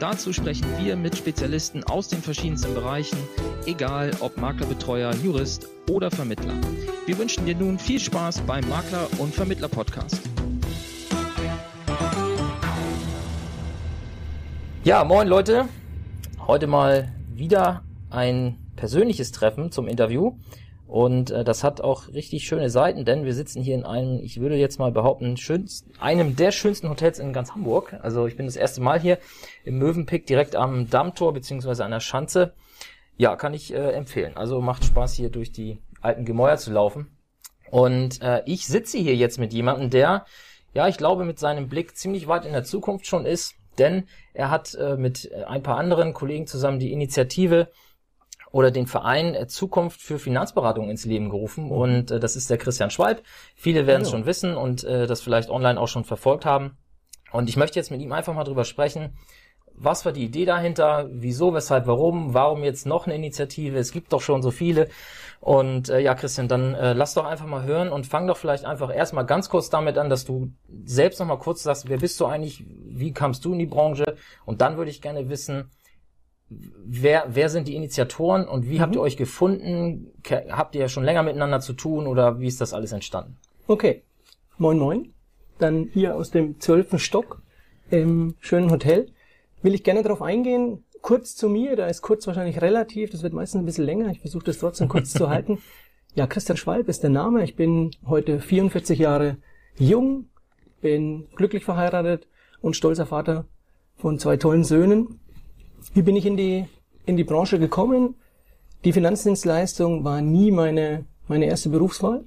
Dazu 0.00 0.32
sprechen 0.32 0.66
wir 0.78 0.96
mit 0.96 1.14
Spezialisten 1.14 1.84
aus 1.84 2.08
den 2.08 2.22
verschiedensten 2.22 2.72
Bereichen, 2.72 3.18
egal 3.66 4.12
ob 4.20 4.38
Maklerbetreuer, 4.38 5.12
Jurist 5.22 5.68
oder 5.90 6.10
Vermittler. 6.10 6.54
Wir 7.04 7.18
wünschen 7.18 7.44
dir 7.44 7.54
nun 7.54 7.78
viel 7.78 8.00
Spaß 8.00 8.40
beim 8.46 8.66
Makler- 8.70 9.10
und 9.18 9.34
Vermittler-Podcast. 9.34 10.22
Ja, 14.84 15.04
moin 15.04 15.28
Leute. 15.28 15.68
Heute 16.46 16.66
mal 16.66 17.12
wieder 17.34 17.82
ein 18.08 18.56
persönliches 18.76 19.32
Treffen 19.32 19.70
zum 19.70 19.86
Interview. 19.86 20.32
Und 20.90 21.30
äh, 21.30 21.44
das 21.44 21.62
hat 21.62 21.80
auch 21.80 22.08
richtig 22.08 22.48
schöne 22.48 22.68
Seiten, 22.68 23.04
denn 23.04 23.24
wir 23.24 23.32
sitzen 23.32 23.62
hier 23.62 23.76
in 23.76 23.84
einem, 23.84 24.18
ich 24.24 24.40
würde 24.40 24.56
jetzt 24.56 24.80
mal 24.80 24.90
behaupten, 24.90 25.36
schönsten, 25.36 25.92
einem 26.00 26.34
der 26.34 26.50
schönsten 26.50 26.90
Hotels 26.90 27.20
in 27.20 27.32
ganz 27.32 27.52
Hamburg. 27.52 27.96
Also 28.02 28.26
ich 28.26 28.36
bin 28.36 28.46
das 28.46 28.56
erste 28.56 28.80
Mal 28.80 28.98
hier 28.98 29.18
im 29.62 29.78
Mövenpick 29.78 30.26
direkt 30.26 30.56
am 30.56 30.90
Dammtor 30.90 31.32
beziehungsweise 31.32 31.84
an 31.84 31.92
der 31.92 32.00
Schanze. 32.00 32.54
Ja, 33.16 33.36
kann 33.36 33.54
ich 33.54 33.72
äh, 33.72 33.92
empfehlen. 33.92 34.36
Also 34.36 34.60
macht 34.60 34.84
Spaß 34.84 35.14
hier 35.14 35.30
durch 35.30 35.52
die 35.52 35.78
alten 36.00 36.24
Gemäuer 36.24 36.56
zu 36.56 36.72
laufen. 36.72 37.16
Und 37.70 38.20
äh, 38.20 38.42
ich 38.46 38.66
sitze 38.66 38.98
hier 38.98 39.14
jetzt 39.14 39.38
mit 39.38 39.52
jemandem, 39.52 39.90
der, 39.90 40.26
ja, 40.74 40.88
ich 40.88 40.96
glaube, 40.96 41.24
mit 41.24 41.38
seinem 41.38 41.68
Blick 41.68 41.96
ziemlich 41.96 42.26
weit 42.26 42.44
in 42.44 42.52
der 42.52 42.64
Zukunft 42.64 43.06
schon 43.06 43.26
ist, 43.26 43.54
denn 43.78 44.08
er 44.34 44.50
hat 44.50 44.74
äh, 44.74 44.96
mit 44.96 45.30
ein 45.46 45.62
paar 45.62 45.76
anderen 45.76 46.14
Kollegen 46.14 46.48
zusammen 46.48 46.80
die 46.80 46.92
Initiative 46.92 47.68
oder 48.52 48.70
den 48.70 48.86
Verein 48.86 49.34
äh, 49.34 49.46
Zukunft 49.46 50.00
für 50.00 50.18
Finanzberatung 50.18 50.90
ins 50.90 51.04
Leben 51.04 51.30
gerufen. 51.30 51.66
Mhm. 51.66 51.72
Und 51.72 52.10
äh, 52.10 52.20
das 52.20 52.36
ist 52.36 52.50
der 52.50 52.58
Christian 52.58 52.90
Schwalb. 52.90 53.22
Viele 53.54 53.86
werden 53.86 54.02
es 54.02 54.10
schon 54.10 54.26
wissen 54.26 54.56
und 54.56 54.84
äh, 54.84 55.06
das 55.06 55.20
vielleicht 55.20 55.50
online 55.50 55.80
auch 55.80 55.88
schon 55.88 56.04
verfolgt 56.04 56.44
haben. 56.44 56.76
Und 57.32 57.48
ich 57.48 57.56
möchte 57.56 57.78
jetzt 57.78 57.90
mit 57.90 58.00
ihm 58.00 58.12
einfach 58.12 58.34
mal 58.34 58.44
drüber 58.44 58.64
sprechen. 58.64 59.16
Was 59.82 60.04
war 60.04 60.12
die 60.12 60.24
Idee 60.24 60.44
dahinter? 60.44 61.08
Wieso, 61.10 61.54
weshalb, 61.54 61.86
warum? 61.86 62.34
Warum 62.34 62.64
jetzt 62.64 62.86
noch 62.86 63.06
eine 63.06 63.14
Initiative? 63.14 63.78
Es 63.78 63.92
gibt 63.92 64.12
doch 64.12 64.20
schon 64.20 64.42
so 64.42 64.50
viele. 64.50 64.88
Und 65.40 65.88
äh, 65.88 66.00
ja, 66.00 66.14
Christian, 66.14 66.48
dann 66.48 66.74
äh, 66.74 66.92
lass 66.92 67.14
doch 67.14 67.24
einfach 67.24 67.46
mal 67.46 67.62
hören 67.62 67.88
und 67.88 68.06
fang 68.06 68.26
doch 68.26 68.36
vielleicht 68.36 68.66
einfach 68.66 68.94
erstmal 68.94 69.24
ganz 69.24 69.48
kurz 69.48 69.70
damit 69.70 69.96
an, 69.96 70.10
dass 70.10 70.26
du 70.26 70.52
selbst 70.84 71.18
noch 71.18 71.26
mal 71.26 71.38
kurz 71.38 71.62
sagst, 71.62 71.88
wer 71.88 71.96
bist 71.96 72.20
du 72.20 72.26
eigentlich? 72.26 72.62
Wie 72.66 73.12
kamst 73.12 73.44
du 73.44 73.52
in 73.54 73.58
die 73.58 73.66
Branche? 73.66 74.16
Und 74.44 74.60
dann 74.60 74.76
würde 74.76 74.90
ich 74.90 75.00
gerne 75.00 75.30
wissen, 75.30 75.70
wer, 76.50 77.26
wer 77.28 77.48
sind 77.48 77.68
die 77.68 77.76
Initiatoren 77.76 78.46
und 78.46 78.68
wie 78.68 78.76
mhm. 78.76 78.80
habt 78.80 78.94
ihr 78.94 79.00
euch 79.00 79.16
gefunden? 79.16 80.12
Habt 80.50 80.74
ihr 80.74 80.88
schon 80.88 81.04
länger 81.04 81.22
miteinander 81.22 81.60
zu 81.60 81.72
tun 81.72 82.06
oder 82.06 82.40
wie 82.40 82.46
ist 82.46 82.60
das 82.60 82.74
alles 82.74 82.92
entstanden? 82.92 83.36
Okay, 83.66 84.02
moin 84.58 84.78
moin. 84.78 85.12
Dann 85.58 85.88
hier 85.92 86.16
aus 86.16 86.30
dem 86.30 86.58
zwölften 86.58 86.98
Stock 86.98 87.42
im 87.90 88.34
schönen 88.40 88.70
Hotel. 88.70 89.12
Will 89.62 89.74
ich 89.74 89.84
gerne 89.84 90.02
darauf 90.02 90.22
eingehen. 90.22 90.84
Kurz 91.02 91.34
zu 91.34 91.48
mir, 91.48 91.76
da 91.76 91.86
ist 91.86 92.02
kurz 92.02 92.26
wahrscheinlich 92.26 92.60
relativ, 92.60 93.10
das 93.10 93.22
wird 93.22 93.32
meistens 93.32 93.62
ein 93.62 93.66
bisschen 93.66 93.84
länger. 93.84 94.10
Ich 94.10 94.20
versuche 94.20 94.44
das 94.44 94.58
trotzdem 94.58 94.88
kurz 94.88 95.12
zu 95.12 95.30
halten. 95.30 95.58
Ja, 96.14 96.26
Christian 96.26 96.56
Schwalb 96.56 96.88
ist 96.88 97.02
der 97.02 97.10
Name. 97.10 97.44
Ich 97.44 97.56
bin 97.56 97.92
heute 98.06 98.40
44 98.40 98.98
Jahre 98.98 99.36
jung, 99.78 100.26
bin 100.80 101.28
glücklich 101.36 101.64
verheiratet 101.64 102.26
und 102.60 102.74
stolzer 102.74 103.06
Vater 103.06 103.46
von 103.96 104.18
zwei 104.18 104.36
tollen 104.36 104.64
Söhnen. 104.64 105.20
Wie 105.94 106.02
bin 106.02 106.16
ich 106.16 106.26
in 106.26 106.36
die, 106.36 106.66
in 107.06 107.16
die 107.16 107.24
Branche 107.24 107.58
gekommen? 107.58 108.14
Die 108.84 108.92
Finanzdienstleistung 108.92 110.04
war 110.04 110.20
nie 110.20 110.50
meine, 110.50 111.04
meine 111.28 111.46
erste 111.46 111.68
Berufswahl. 111.68 112.24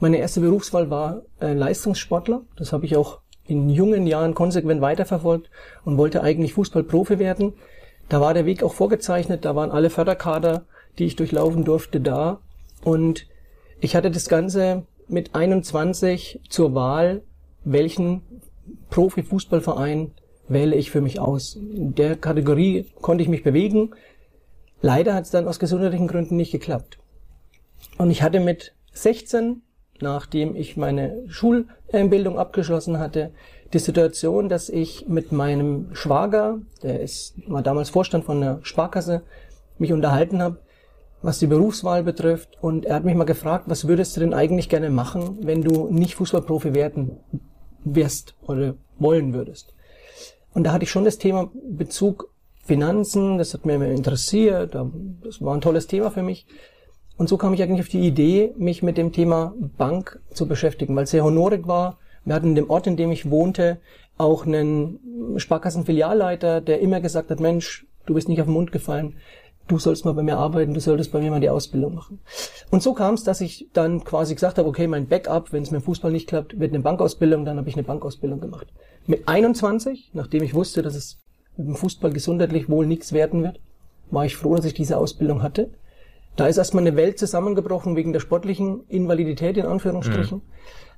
Meine 0.00 0.18
erste 0.18 0.40
Berufswahl 0.40 0.90
war 0.90 1.22
äh, 1.40 1.52
Leistungssportler. 1.52 2.42
Das 2.56 2.72
habe 2.72 2.84
ich 2.84 2.96
auch 2.96 3.20
in 3.46 3.68
jungen 3.68 4.06
Jahren 4.06 4.34
konsequent 4.34 4.80
weiterverfolgt 4.80 5.50
und 5.84 5.98
wollte 5.98 6.22
eigentlich 6.22 6.54
Fußballprofi 6.54 7.18
werden. 7.18 7.54
Da 8.08 8.20
war 8.20 8.34
der 8.34 8.46
Weg 8.46 8.62
auch 8.62 8.74
vorgezeichnet, 8.74 9.44
da 9.44 9.54
waren 9.56 9.70
alle 9.70 9.90
Förderkader, 9.90 10.64
die 10.98 11.04
ich 11.04 11.16
durchlaufen 11.16 11.64
durfte, 11.64 12.00
da. 12.00 12.40
Und 12.82 13.26
ich 13.80 13.96
hatte 13.96 14.10
das 14.10 14.28
Ganze 14.28 14.84
mit 15.08 15.34
21 15.34 16.40
zur 16.48 16.74
Wahl, 16.74 17.22
welchen 17.64 18.22
Profifußballverein 18.90 20.12
wähle 20.48 20.76
ich 20.76 20.90
für 20.90 21.00
mich 21.00 21.20
aus. 21.20 21.56
In 21.56 21.94
der 21.94 22.16
Kategorie 22.16 22.86
konnte 23.00 23.22
ich 23.22 23.28
mich 23.28 23.42
bewegen. 23.42 23.90
Leider 24.82 25.14
hat 25.14 25.24
es 25.24 25.30
dann 25.30 25.48
aus 25.48 25.58
gesundheitlichen 25.58 26.08
Gründen 26.08 26.36
nicht 26.36 26.52
geklappt. 26.52 26.98
Und 27.98 28.10
ich 28.10 28.22
hatte 28.22 28.40
mit 28.40 28.74
16, 28.92 29.62
nachdem 30.00 30.56
ich 30.56 30.76
meine 30.76 31.24
Schulbildung 31.28 32.38
abgeschlossen 32.38 32.98
hatte, 32.98 33.32
die 33.72 33.78
Situation, 33.78 34.48
dass 34.48 34.68
ich 34.68 35.08
mit 35.08 35.32
meinem 35.32 35.94
Schwager, 35.94 36.60
der 36.82 37.00
ist, 37.00 37.34
war 37.48 37.62
damals 37.62 37.90
Vorstand 37.90 38.24
von 38.24 38.40
der 38.40 38.60
Sparkasse, 38.62 39.22
mich 39.78 39.92
unterhalten 39.92 40.40
habe, 40.40 40.58
was 41.22 41.38
die 41.38 41.46
Berufswahl 41.46 42.04
betrifft. 42.04 42.58
Und 42.60 42.84
er 42.84 42.96
hat 42.96 43.04
mich 43.04 43.16
mal 43.16 43.24
gefragt, 43.24 43.64
was 43.68 43.88
würdest 43.88 44.16
du 44.16 44.20
denn 44.20 44.34
eigentlich 44.34 44.68
gerne 44.68 44.90
machen, 44.90 45.38
wenn 45.42 45.62
du 45.62 45.88
nicht 45.90 46.14
Fußballprofi 46.14 46.74
werden 46.74 47.18
wirst 47.84 48.36
oder 48.46 48.74
wollen 48.98 49.32
würdest? 49.32 49.73
Und 50.54 50.64
da 50.64 50.72
hatte 50.72 50.84
ich 50.84 50.90
schon 50.90 51.04
das 51.04 51.18
Thema 51.18 51.50
Bezug 51.68 52.30
Finanzen, 52.64 53.36
das 53.36 53.52
hat 53.52 53.66
mir 53.66 53.74
immer 53.74 53.88
interessiert, 53.88 54.74
das 54.74 55.42
war 55.42 55.54
ein 55.54 55.60
tolles 55.60 55.86
Thema 55.86 56.10
für 56.10 56.22
mich. 56.22 56.46
Und 57.16 57.28
so 57.28 57.36
kam 57.36 57.52
ich 57.52 57.62
eigentlich 57.62 57.82
auf 57.82 57.88
die 57.88 58.06
Idee, 58.06 58.54
mich 58.56 58.82
mit 58.82 58.96
dem 58.96 59.12
Thema 59.12 59.54
Bank 59.76 60.20
zu 60.32 60.48
beschäftigen, 60.48 60.96
weil 60.96 61.04
es 61.04 61.10
sehr 61.10 61.24
honorig 61.24 61.66
war. 61.66 61.98
Wir 62.24 62.34
hatten 62.34 62.48
in 62.48 62.54
dem 62.54 62.70
Ort, 62.70 62.86
in 62.86 62.96
dem 62.96 63.12
ich 63.12 63.30
wohnte, 63.30 63.78
auch 64.16 64.46
einen 64.46 65.36
Sparkassenfilialleiter, 65.36 66.60
der 66.60 66.80
immer 66.80 67.00
gesagt 67.00 67.30
hat, 67.30 67.40
Mensch, 67.40 67.86
du 68.06 68.14
bist 68.14 68.28
nicht 68.28 68.40
auf 68.40 68.46
den 68.46 68.54
Mund 68.54 68.72
gefallen, 68.72 69.16
du 69.68 69.78
sollst 69.78 70.04
mal 70.04 70.14
bei 70.14 70.22
mir 70.22 70.38
arbeiten, 70.38 70.74
du 70.74 70.80
solltest 70.80 71.12
bei 71.12 71.20
mir 71.20 71.30
mal 71.30 71.40
die 71.40 71.50
Ausbildung 71.50 71.94
machen. 71.94 72.20
Und 72.70 72.82
so 72.82 72.94
kam 72.94 73.14
es, 73.14 73.24
dass 73.24 73.40
ich 73.40 73.68
dann 73.72 74.04
quasi 74.04 74.34
gesagt 74.34 74.58
habe, 74.58 74.68
okay, 74.68 74.86
mein 74.86 75.06
Backup, 75.06 75.52
wenn 75.52 75.62
es 75.62 75.70
mit 75.70 75.82
dem 75.82 75.84
Fußball 75.84 76.12
nicht 76.12 76.28
klappt, 76.28 76.58
wird 76.58 76.72
eine 76.72 76.82
Bankausbildung, 76.82 77.44
dann 77.44 77.58
habe 77.58 77.68
ich 77.68 77.74
eine 77.74 77.84
Bankausbildung 77.84 78.40
gemacht. 78.40 78.68
Mit 79.06 79.28
21, 79.28 80.10
nachdem 80.14 80.42
ich 80.42 80.54
wusste, 80.54 80.82
dass 80.82 80.94
es 80.94 81.18
mit 81.56 81.66
dem 81.68 81.76
Fußball 81.76 82.12
gesundheitlich 82.12 82.68
wohl 82.68 82.86
nichts 82.86 83.12
werden 83.12 83.42
wird, 83.42 83.60
war 84.10 84.24
ich 84.24 84.36
froh, 84.36 84.56
dass 84.56 84.64
ich 84.64 84.74
diese 84.74 84.96
Ausbildung 84.96 85.42
hatte. 85.42 85.70
Da 86.36 86.46
ist 86.46 86.56
erstmal 86.56 86.86
eine 86.86 86.96
Welt 86.96 87.18
zusammengebrochen 87.18 87.96
wegen 87.96 88.12
der 88.12 88.20
sportlichen 88.20 88.84
Invalidität 88.88 89.56
in 89.56 89.66
Anführungsstrichen. 89.66 90.38
Mhm. 90.38 90.42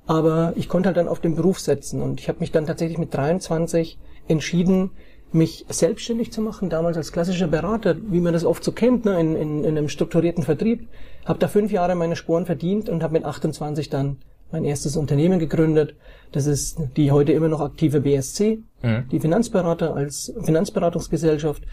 Aber 0.07 0.53
ich 0.55 0.69
konnte 0.69 0.87
halt 0.87 0.97
dann 0.97 1.09
auf 1.09 1.19
den 1.19 1.35
Beruf 1.35 1.59
setzen 1.59 2.01
und 2.01 2.21
ich 2.21 2.29
habe 2.29 2.39
mich 2.39 2.51
dann 2.51 2.65
tatsächlich 2.65 2.97
mit 2.97 3.13
23 3.13 3.99
entschieden, 4.27 4.91
mich 5.33 5.65
selbstständig 5.67 6.31
zu 6.31 6.41
machen, 6.41 6.69
damals 6.69 6.95
als 6.95 7.11
klassischer 7.11 7.47
Berater, 7.47 7.97
wie 8.09 8.21
man 8.21 8.31
das 8.31 8.45
oft 8.45 8.63
so 8.63 8.71
kennt, 8.71 9.03
ne, 9.03 9.19
in, 9.19 9.35
in, 9.35 9.63
in 9.65 9.77
einem 9.77 9.89
strukturierten 9.89 10.43
Vertrieb. 10.43 10.87
Habe 11.25 11.39
da 11.39 11.49
fünf 11.49 11.71
Jahre 11.71 11.95
meine 11.95 12.15
Sporen 12.15 12.45
verdient 12.45 12.87
und 12.87 13.03
habe 13.03 13.13
mit 13.13 13.25
28 13.25 13.89
dann 13.89 14.17
mein 14.51 14.65
erstes 14.65 14.95
Unternehmen 14.95 15.39
gegründet. 15.39 15.95
Das 16.31 16.45
ist 16.45 16.79
die 16.95 17.11
heute 17.11 17.31
immer 17.31 17.47
noch 17.47 17.61
aktive 17.61 18.01
BSC, 18.01 18.59
mhm. 18.81 19.07
die 19.11 19.19
Finanzberater 19.19 19.95
als 19.95 20.33
Finanzberatungsgesellschaft 20.43 21.63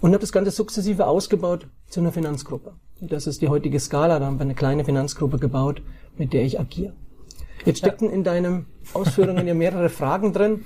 und 0.00 0.10
habe 0.10 0.20
das 0.20 0.32
Ganze 0.32 0.50
sukzessive 0.50 1.06
ausgebaut 1.06 1.66
zu 1.88 2.00
einer 2.00 2.12
Finanzgruppe. 2.12 2.72
Das 3.00 3.26
ist 3.26 3.42
die 3.42 3.48
heutige 3.48 3.80
Skala, 3.80 4.18
da 4.18 4.26
haben 4.26 4.38
wir 4.38 4.42
eine 4.42 4.54
kleine 4.54 4.84
Finanzgruppe 4.84 5.38
gebaut, 5.38 5.82
mit 6.16 6.32
der 6.32 6.44
ich 6.44 6.60
agiere. 6.60 6.92
Jetzt 7.64 7.78
steckten 7.78 8.08
ja. 8.08 8.14
in 8.14 8.24
deinen 8.24 8.66
Ausführungen 8.92 9.46
ja 9.46 9.54
mehrere 9.54 9.88
Fragen 9.88 10.32
drin. 10.32 10.64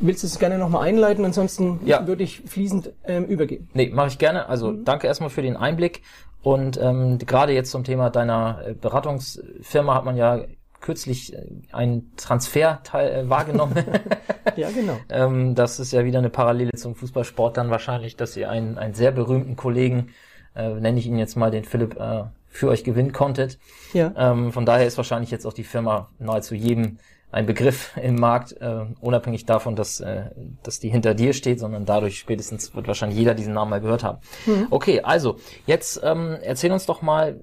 Willst 0.00 0.22
du 0.22 0.26
es 0.26 0.38
gerne 0.38 0.58
nochmal 0.58 0.86
einleiten? 0.86 1.24
Ansonsten 1.24 1.80
ja. 1.86 2.06
würde 2.06 2.24
ich 2.24 2.40
fließend 2.40 2.92
ähm, 3.04 3.24
übergeben. 3.24 3.68
Nee, 3.72 3.90
mache 3.94 4.08
ich 4.08 4.18
gerne. 4.18 4.48
Also 4.48 4.72
mhm. 4.72 4.84
danke 4.84 5.06
erstmal 5.06 5.30
für 5.30 5.42
den 5.42 5.56
Einblick. 5.56 6.02
Und 6.42 6.78
ähm, 6.80 7.18
gerade 7.18 7.52
jetzt 7.52 7.70
zum 7.70 7.84
Thema 7.84 8.10
deiner 8.10 8.60
äh, 8.66 8.74
Beratungsfirma 8.74 9.94
hat 9.94 10.04
man 10.04 10.16
ja 10.16 10.44
kürzlich 10.80 11.34
äh, 11.34 11.46
einen 11.72 12.12
Transfer 12.16 12.80
äh, 12.92 13.28
wahrgenommen. 13.28 13.74
ja, 14.56 14.70
genau. 14.70 14.98
ähm, 15.08 15.54
das 15.54 15.80
ist 15.80 15.92
ja 15.92 16.04
wieder 16.04 16.18
eine 16.18 16.30
Parallele 16.30 16.72
zum 16.72 16.94
Fußballsport 16.94 17.56
dann 17.56 17.70
wahrscheinlich, 17.70 18.16
dass 18.16 18.36
ihr 18.36 18.50
einen, 18.50 18.78
einen 18.78 18.94
sehr 18.94 19.12
berühmten 19.12 19.56
Kollegen, 19.56 20.08
äh, 20.54 20.70
nenne 20.74 20.98
ich 20.98 21.06
ihn 21.06 21.18
jetzt 21.18 21.36
mal, 21.36 21.50
den 21.50 21.64
Philipp, 21.64 21.98
äh, 21.98 22.24
für 22.48 22.68
euch 22.68 22.84
gewinnen 22.84 23.12
konntet. 23.12 23.58
Ja. 23.92 24.12
Ähm, 24.16 24.52
von 24.52 24.64
daher 24.64 24.86
ist 24.86 24.96
wahrscheinlich 24.96 25.30
jetzt 25.30 25.46
auch 25.46 25.52
die 25.52 25.64
Firma 25.64 26.08
nahezu 26.18 26.54
jedem 26.54 26.98
ein 27.30 27.44
Begriff 27.44 27.96
im 28.02 28.14
Markt, 28.14 28.52
äh, 28.60 28.86
unabhängig 29.00 29.44
davon, 29.44 29.76
dass, 29.76 30.00
äh, 30.00 30.30
dass 30.62 30.80
die 30.80 30.88
hinter 30.88 31.12
dir 31.12 31.34
steht, 31.34 31.60
sondern 31.60 31.84
dadurch 31.84 32.18
spätestens 32.18 32.74
wird 32.74 32.86
wahrscheinlich 32.86 33.18
jeder 33.18 33.34
diesen 33.34 33.52
Namen 33.52 33.70
mal 33.70 33.80
gehört 33.80 34.04
haben. 34.04 34.18
Mhm. 34.46 34.68
Okay, 34.70 35.00
also 35.02 35.36
jetzt 35.66 36.00
ähm, 36.02 36.38
erzähl 36.40 36.72
uns 36.72 36.86
doch 36.86 37.02
mal, 37.02 37.40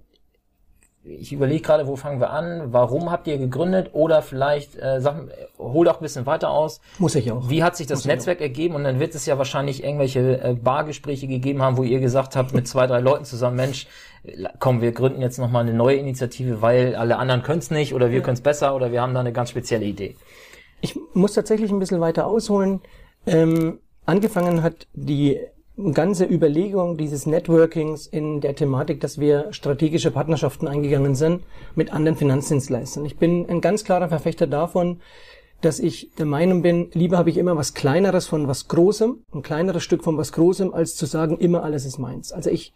ich 1.05 1.33
überlege 1.33 1.61
gerade, 1.61 1.85
wo 1.87 1.95
fangen 1.97 2.19
wir 2.21 2.29
an? 2.29 2.71
Warum 2.71 3.11
habt 3.11 3.27
ihr 3.27 3.37
gegründet? 3.37 3.89
Oder 3.93 4.21
vielleicht, 4.21 4.77
äh, 4.77 5.01
sag, 5.01 5.15
hol 5.59 5.85
doch 5.85 5.99
ein 5.99 6.01
bisschen 6.03 6.25
weiter 6.25 6.49
aus. 6.49 6.79
Muss 6.97 7.15
ich 7.15 7.29
auch. 7.31 7.49
Wie 7.49 7.61
hat 7.63 7.75
sich 7.75 7.87
das 7.87 7.99
Muss 7.99 8.05
Netzwerk 8.05 8.39
ergeben? 8.39 8.75
Und 8.75 8.85
dann 8.85 8.99
wird 9.01 9.13
es 9.13 9.25
ja 9.25 9.37
wahrscheinlich 9.37 9.83
irgendwelche 9.83 10.41
äh, 10.41 10.53
Bargespräche 10.53 11.27
gegeben 11.27 11.61
haben, 11.61 11.75
wo 11.77 11.83
ihr 11.83 11.99
gesagt 11.99 12.35
habt 12.37 12.53
mit 12.53 12.67
zwei, 12.67 12.87
drei 12.87 13.01
Leuten 13.01 13.25
zusammen, 13.25 13.57
Mensch, 13.57 13.87
komm, 14.59 14.81
wir 14.81 14.93
gründen 14.93 15.21
jetzt 15.21 15.37
nochmal 15.39 15.63
eine 15.63 15.73
neue 15.73 15.97
Initiative, 15.97 16.61
weil 16.61 16.95
alle 16.95 17.17
anderen 17.17 17.43
können 17.43 17.59
es 17.59 17.69
nicht 17.69 17.93
oder 17.93 18.09
wir 18.09 18.19
Ja. 18.19 18.23
können 18.23 18.35
es 18.35 18.41
besser 18.41 18.73
oder 18.73 18.91
wir 18.93 19.01
haben 19.01 19.13
da 19.13 19.19
eine 19.19 19.33
ganz 19.33 19.49
spezielle 19.49 19.85
Idee. 19.85 20.15
Ich 20.79 20.97
muss 21.13 21.33
tatsächlich 21.33 21.71
ein 21.71 21.79
bisschen 21.79 21.99
weiter 21.99 22.27
ausholen. 22.27 22.81
Ähm, 23.25 23.79
angefangen 24.05 24.63
hat 24.63 24.87
die 24.93 25.39
ganze 25.93 26.25
Überlegung 26.25 26.97
dieses 26.97 27.25
Networkings 27.25 28.05
in 28.05 28.41
der 28.41 28.55
Thematik, 28.55 29.01
dass 29.01 29.19
wir 29.19 29.51
strategische 29.51 30.11
Partnerschaften 30.11 30.67
eingegangen 30.67 31.15
sind 31.15 31.43
mit 31.75 31.91
anderen 31.91 32.17
Finanzdienstleistern. 32.17 33.05
Ich 33.05 33.17
bin 33.17 33.49
ein 33.49 33.61
ganz 33.61 33.83
klarer 33.83 34.09
Verfechter 34.09 34.45
davon, 34.45 34.99
dass 35.61 35.79
ich 35.79 36.11
der 36.17 36.25
Meinung 36.25 36.61
bin, 36.61 36.89
lieber 36.93 37.17
habe 37.17 37.29
ich 37.29 37.37
immer 37.37 37.55
was 37.55 37.73
Kleineres 37.73 38.27
von 38.27 38.47
was 38.47 38.67
Großem, 38.67 39.23
ein 39.33 39.41
kleineres 39.41 39.83
Stück 39.83 40.03
von 40.03 40.17
was 40.17 40.31
Großem, 40.33 40.73
als 40.73 40.95
zu 40.95 41.05
sagen, 41.05 41.37
immer 41.37 41.63
alles 41.63 41.85
ist 41.85 41.97
meins. 41.97 42.31
Also 42.31 42.49
ich 42.49 42.73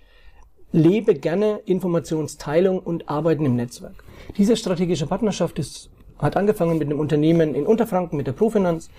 lebe 0.71 1.13
gerne 1.13 1.59
Informationsteilung 1.65 2.79
und 2.79 3.09
Arbeiten 3.09 3.45
im 3.45 3.55
Netzwerk. 3.55 4.03
Diese 4.37 4.55
strategische 4.55 5.05
Partnerschaft 5.05 5.59
ist, 5.59 5.89
hat 6.17 6.35
angefangen 6.35 6.77
mit 6.77 6.87
einem 6.87 6.99
Unternehmen 6.99 7.55
in 7.55 7.67
Unterfranken, 7.67 8.17
mit 8.17 8.25
der 8.25 8.31
Profinanz, 8.31 8.89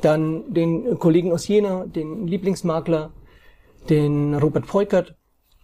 dann 0.00 0.52
den 0.52 0.98
Kollegen 0.98 1.32
aus 1.32 1.48
Jena, 1.48 1.86
den 1.86 2.26
Lieblingsmakler, 2.26 3.10
den 3.88 4.34
Robert 4.34 4.66
Peukert, 4.66 5.14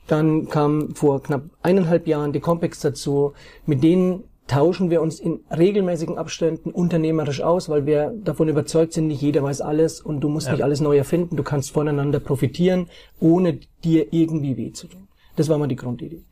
dann 0.06 0.48
kam 0.48 0.94
vor 0.94 1.22
knapp 1.22 1.44
eineinhalb 1.62 2.06
Jahren 2.06 2.32
die 2.32 2.40
Compex 2.40 2.80
dazu, 2.80 3.32
mit 3.66 3.82
denen 3.82 4.24
tauschen 4.46 4.90
wir 4.90 5.00
uns 5.00 5.20
in 5.20 5.40
regelmäßigen 5.50 6.18
Abständen 6.18 6.70
unternehmerisch 6.70 7.40
aus, 7.40 7.70
weil 7.70 7.86
wir 7.86 8.12
davon 8.22 8.48
überzeugt 8.48 8.92
sind, 8.92 9.06
nicht 9.06 9.22
jeder 9.22 9.42
weiß 9.42 9.62
alles 9.62 10.02
und 10.02 10.20
du 10.20 10.28
musst 10.28 10.48
Ja. 10.48 10.52
nicht 10.52 10.62
alles 10.62 10.80
neu 10.80 10.98
erfinden, 10.98 11.36
du 11.36 11.42
kannst 11.42 11.70
voneinander 11.70 12.20
profitieren, 12.20 12.88
ohne 13.20 13.58
dir 13.84 14.12
irgendwie 14.12 14.58
weh 14.58 14.72
zu 14.72 14.86
tun. 14.86 15.08
Das 15.36 15.48
war 15.48 15.56
mal 15.56 15.66
die 15.66 15.76
Grundidee. 15.76 16.24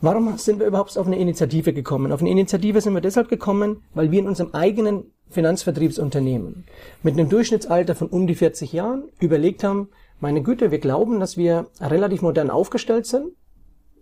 Warum 0.00 0.36
sind 0.36 0.58
wir 0.58 0.66
überhaupt 0.66 0.98
auf 0.98 1.06
eine 1.06 1.16
Initiative 1.18 1.72
gekommen? 1.72 2.10
Auf 2.10 2.20
eine 2.20 2.30
Initiative 2.30 2.80
sind 2.80 2.92
wir 2.92 3.00
deshalb 3.00 3.28
gekommen, 3.28 3.82
weil 3.94 4.10
wir 4.10 4.18
in 4.18 4.26
unserem 4.26 4.52
eigenen 4.52 5.04
Finanzvertriebsunternehmen 5.30 6.64
mit 7.02 7.14
einem 7.14 7.28
Durchschnittsalter 7.28 7.94
von 7.94 8.08
um 8.08 8.26
die 8.26 8.34
40 8.34 8.72
Jahren 8.72 9.04
überlegt 9.20 9.64
haben, 9.64 9.88
meine 10.24 10.42
Güte, 10.42 10.70
wir 10.70 10.78
glauben, 10.78 11.20
dass 11.20 11.36
wir 11.36 11.66
relativ 11.82 12.22
modern 12.22 12.48
aufgestellt 12.48 13.04
sind, 13.04 13.32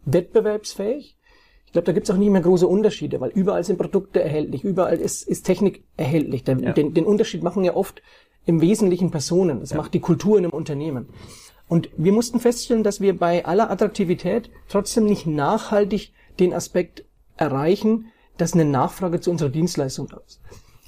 wettbewerbsfähig. 0.04 1.16
Ich 1.66 1.72
glaube, 1.72 1.86
da 1.86 1.92
gibt 1.92 2.08
es 2.08 2.14
auch 2.14 2.18
nicht 2.18 2.30
mehr 2.30 2.40
große 2.40 2.66
Unterschiede, 2.66 3.20
weil 3.20 3.30
überall 3.30 3.64
sind 3.64 3.76
Produkte 3.76 4.22
erhältlich, 4.22 4.62
überall 4.62 4.98
ist, 4.98 5.26
ist 5.26 5.42
Technik 5.42 5.82
erhältlich. 5.96 6.44
Der, 6.44 6.58
Ja. 6.58 6.72
den, 6.72 6.94
den 6.94 7.06
Unterschied 7.06 7.42
machen 7.42 7.64
ja 7.64 7.74
oft 7.74 8.02
im 8.46 8.60
Wesentlichen 8.60 9.10
Personen. 9.10 9.58
Das 9.58 9.74
macht 9.74 9.94
die 9.94 10.00
Kultur 10.00 10.38
in 10.38 10.44
einem 10.44 10.52
Unternehmen. 10.52 11.08
Und 11.66 11.90
wir 11.96 12.12
mussten 12.12 12.38
feststellen, 12.38 12.84
dass 12.84 13.00
wir 13.00 13.18
bei 13.18 13.44
aller 13.44 13.68
Attraktivität 13.68 14.48
trotzdem 14.68 15.06
nicht 15.06 15.26
nachhaltig 15.26 16.12
den 16.38 16.52
Aspekt 16.52 17.04
erreichen, 17.36 18.12
dass 18.36 18.52
eine 18.52 18.64
Nachfrage 18.64 19.20
zu 19.20 19.32
unserer 19.32 19.48
Dienstleistung 19.48 20.06
da 20.06 20.18
ist. 20.24 20.40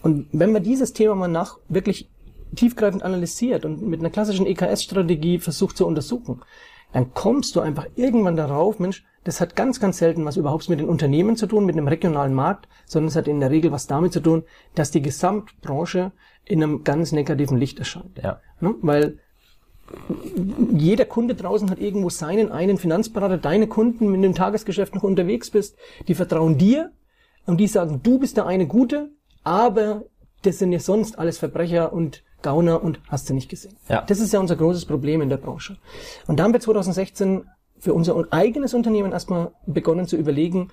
Und 0.05 0.29
wenn 0.33 0.53
man 0.53 0.63
dieses 0.63 0.93
Thema 0.93 1.17
mal 1.17 1.27
nach 1.29 1.59
wirklich 1.69 2.09
tiefgreifend 2.55 3.03
analysiert 3.03 3.65
und 3.65 3.83
mit 3.83 4.01
einer 4.01 4.11
klassischen 4.11 4.47
EKS-Strategie 4.47 5.39
versucht 5.39 5.77
zu 5.77 5.87
untersuchen, 5.87 6.43
dann 6.93 7.13
kommst 7.13 7.57
du 7.57 7.61
einfach 7.61 7.87
irgendwann 7.97 8.37
darauf, 8.37 8.79
Mensch, 8.79 9.05
das 9.25 9.41
hat 9.41 9.57
ganz, 9.57 9.81
ganz 9.81 9.99
selten 9.99 10.25
was 10.25 10.37
überhaupt 10.37 10.69
mit 10.69 10.79
den 10.79 10.89
Unternehmen 10.89 11.37
zu 11.37 11.47
tun, 11.47 11.65
mit 11.65 11.77
einem 11.77 11.89
regionalen 11.89 12.35
Markt, 12.35 12.69
sondern 12.87 13.09
es 13.09 13.17
hat 13.17 13.27
in 13.27 13.41
der 13.41 13.51
Regel 13.51 13.73
was 13.73 13.87
damit 13.87 14.13
zu 14.13 14.21
tun, 14.21 14.45
dass 14.75 14.91
die 14.91 15.03
Gesamtbranche 15.03 16.13
in 16.45 16.63
einem 16.63 16.85
ganz 16.85 17.13
negativen 17.13 17.59
Licht 17.59 17.79
erscheint. 17.79 18.21
Ja. 18.23 18.41
Ne? 18.61 18.75
Weil 18.83 19.19
jeder 20.73 21.05
Kunde 21.05 21.35
draußen 21.35 21.71
hat 21.71 21.79
irgendwo 21.79 22.11
seinen 22.11 22.53
einen 22.53 22.79
Finanzberater, 22.79 23.39
deine 23.39 23.67
Kunden, 23.67 24.13
wenn 24.13 24.23
du 24.23 24.29
im 24.29 24.35
Tagesgeschäft 24.35 24.95
noch 24.95 25.03
unterwegs 25.03 25.51
bist, 25.51 25.77
die 26.09 26.15
vertrauen 26.15 26.59
dir 26.59 26.93
und 27.47 27.59
die 27.59 27.67
sagen, 27.67 28.01
du 28.03 28.19
bist 28.19 28.37
der 28.37 28.47
eine 28.47 28.67
Gute, 28.67 29.11
aber 29.43 30.05
das 30.43 30.59
sind 30.59 30.73
ja 30.73 30.81
sonst 30.81 31.19
alles 31.19 31.39
Verbrecher 31.39 31.93
und 31.93 32.24
Gauner 32.45 32.85
und 32.85 33.01
hast 33.09 33.29
du 33.29 33.35
nicht 33.35 33.49
gesehen. 33.49 33.75
Ja. 33.89 34.03
Das 34.03 34.21
ist 34.21 34.33
ja 34.33 34.39
unser 34.39 34.55
großes 34.55 34.85
Problem 34.85 35.21
in 35.21 35.29
der 35.29 35.39
Branche. 35.39 35.77
Und 36.29 36.39
da 36.39 36.45
haben 36.45 36.53
wir 36.53 36.61
2016 36.61 37.47
für 37.79 37.93
unser 37.93 38.15
eigenes 38.31 38.73
Unternehmen 38.73 39.11
erstmal 39.11 39.51
begonnen 39.67 40.07
zu 40.07 40.17
überlegen, 40.17 40.71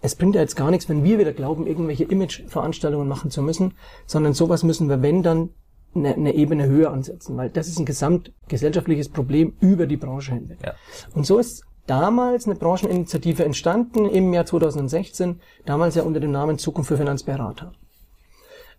es 0.00 0.14
bringt 0.14 0.34
ja 0.34 0.42
jetzt 0.42 0.54
gar 0.54 0.70
nichts, 0.70 0.88
wenn 0.88 1.02
wir 1.02 1.18
wieder 1.18 1.32
glauben, 1.32 1.66
irgendwelche 1.66 2.04
Image-Veranstaltungen 2.04 3.08
machen 3.08 3.30
zu 3.30 3.40
müssen, 3.42 3.72
sondern 4.06 4.34
sowas 4.34 4.62
müssen 4.62 4.88
wir, 4.88 5.02
wenn 5.02 5.22
dann, 5.22 5.50
eine, 5.94 6.14
eine 6.14 6.34
Ebene 6.34 6.66
höher 6.66 6.90
ansetzen, 6.90 7.36
weil 7.36 7.48
das 7.48 7.68
ist 7.68 7.78
ein 7.78 7.86
gesamtgesellschaftliches 7.86 9.08
Problem 9.08 9.54
über 9.60 9.86
die 9.86 9.96
Branche 9.96 10.34
hinweg. 10.34 10.58
Ja. 10.62 10.74
Und 11.14 11.24
so 11.24 11.38
ist 11.38 11.64
damals 11.86 12.46
eine 12.46 12.56
Brancheninitiative 12.56 13.44
entstanden 13.44 14.06
im 14.08 14.32
Jahr 14.34 14.44
2016, 14.44 15.40
damals 15.64 15.94
ja 15.94 16.02
unter 16.02 16.20
dem 16.20 16.32
Namen 16.32 16.58
Zukunft 16.58 16.88
für 16.88 16.96
Finanzberater. 16.96 17.72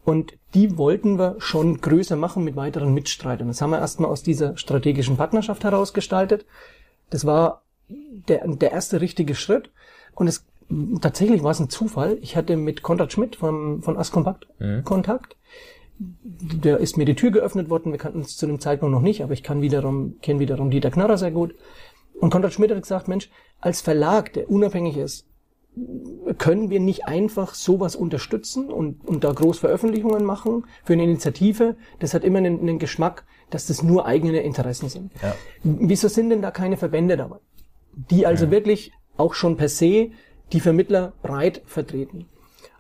Und 0.06 0.38
die 0.54 0.78
wollten 0.78 1.18
wir 1.18 1.36
schon 1.40 1.82
größer 1.82 2.16
machen 2.16 2.44
mit 2.44 2.56
weiteren 2.56 2.94
Mitstreitern. 2.94 3.48
Das 3.48 3.62
haben 3.62 3.72
wir 3.72 3.80
erstmal 3.80 4.12
aus 4.12 4.22
dieser 4.22 4.56
strategischen 4.56 5.18
Partnerschaft 5.18 5.64
herausgestaltet. 5.64 6.46
Das 7.10 7.26
war 7.26 7.64
der, 7.90 8.48
der 8.48 8.72
erste 8.72 9.02
richtige 9.02 9.34
Schritt. 9.34 9.72
Und 10.14 10.28
es 10.28 10.46
tatsächlich 11.02 11.42
war 11.42 11.52
es 11.52 11.60
ein 11.60 11.70
Zufall. 11.70 12.20
Ich 12.22 12.36
hatte 12.36 12.56
mit 12.56 12.84
Konrad 12.84 13.12
Schmidt 13.12 13.36
vom, 13.36 13.82
von 13.82 13.98
Askompakt 13.98 14.48
Kontakt. 14.84 15.36
Der 15.98 16.78
ist 16.78 16.98
mir 16.98 17.06
die 17.06 17.16
Tür 17.16 17.32
geöffnet 17.32 17.70
worden. 17.70 17.92
Wir 17.92 18.00
kannten 18.00 18.20
uns 18.20 18.38
zu 18.38 18.46
dem 18.46 18.60
Zeitpunkt 18.60 18.94
noch 18.94 19.02
nicht, 19.02 19.24
aber 19.24 19.34
ich 19.34 19.44
kann 19.44 19.62
wiederum, 19.62 20.20
kenne 20.22 20.40
wiederum 20.40 20.70
Dieter 20.70 20.92
Knarrer 20.92 21.18
sehr 21.18 21.32
gut. 21.32 21.56
Und 22.20 22.30
Konrad 22.30 22.54
Schmidt 22.54 22.70
hat 22.70 22.82
gesagt, 22.82 23.08
Mensch, 23.08 23.30
als 23.60 23.82
Verlag, 23.82 24.34
der 24.34 24.50
unabhängig 24.50 24.98
ist, 24.98 25.26
können 26.38 26.70
wir 26.70 26.80
nicht 26.80 27.06
einfach 27.06 27.54
sowas 27.54 27.96
unterstützen 27.96 28.70
und, 28.70 29.06
und 29.08 29.24
da 29.24 29.32
groß 29.32 29.60
Veröffentlichungen 29.60 30.24
machen 30.24 30.66
für 30.84 30.94
eine 30.94 31.04
Initiative? 31.04 31.76
Das 32.00 32.14
hat 32.14 32.24
immer 32.24 32.38
einen, 32.38 32.60
einen 32.60 32.80
Geschmack, 32.80 33.26
dass 33.50 33.68
das 33.68 33.84
nur 33.84 34.06
eigene 34.06 34.42
Interessen 34.42 34.90
sind. 34.90 35.12
Ja. 35.22 35.36
Wieso 35.64 36.08
sind 36.08 36.30
denn 36.30 36.42
da 36.42 36.52
keine 36.52 36.78
Verbände 36.78 37.18
dabei? 37.18 37.38
Die 38.10 38.26
also 38.26 38.52
wirklich 38.52 38.92
auch 39.18 39.34
schon 39.34 39.58
per 39.58 39.70
se 39.70 40.12
die 40.52 40.60
Vermittler 40.60 41.14
breit 41.22 41.62
vertreten. 41.66 42.28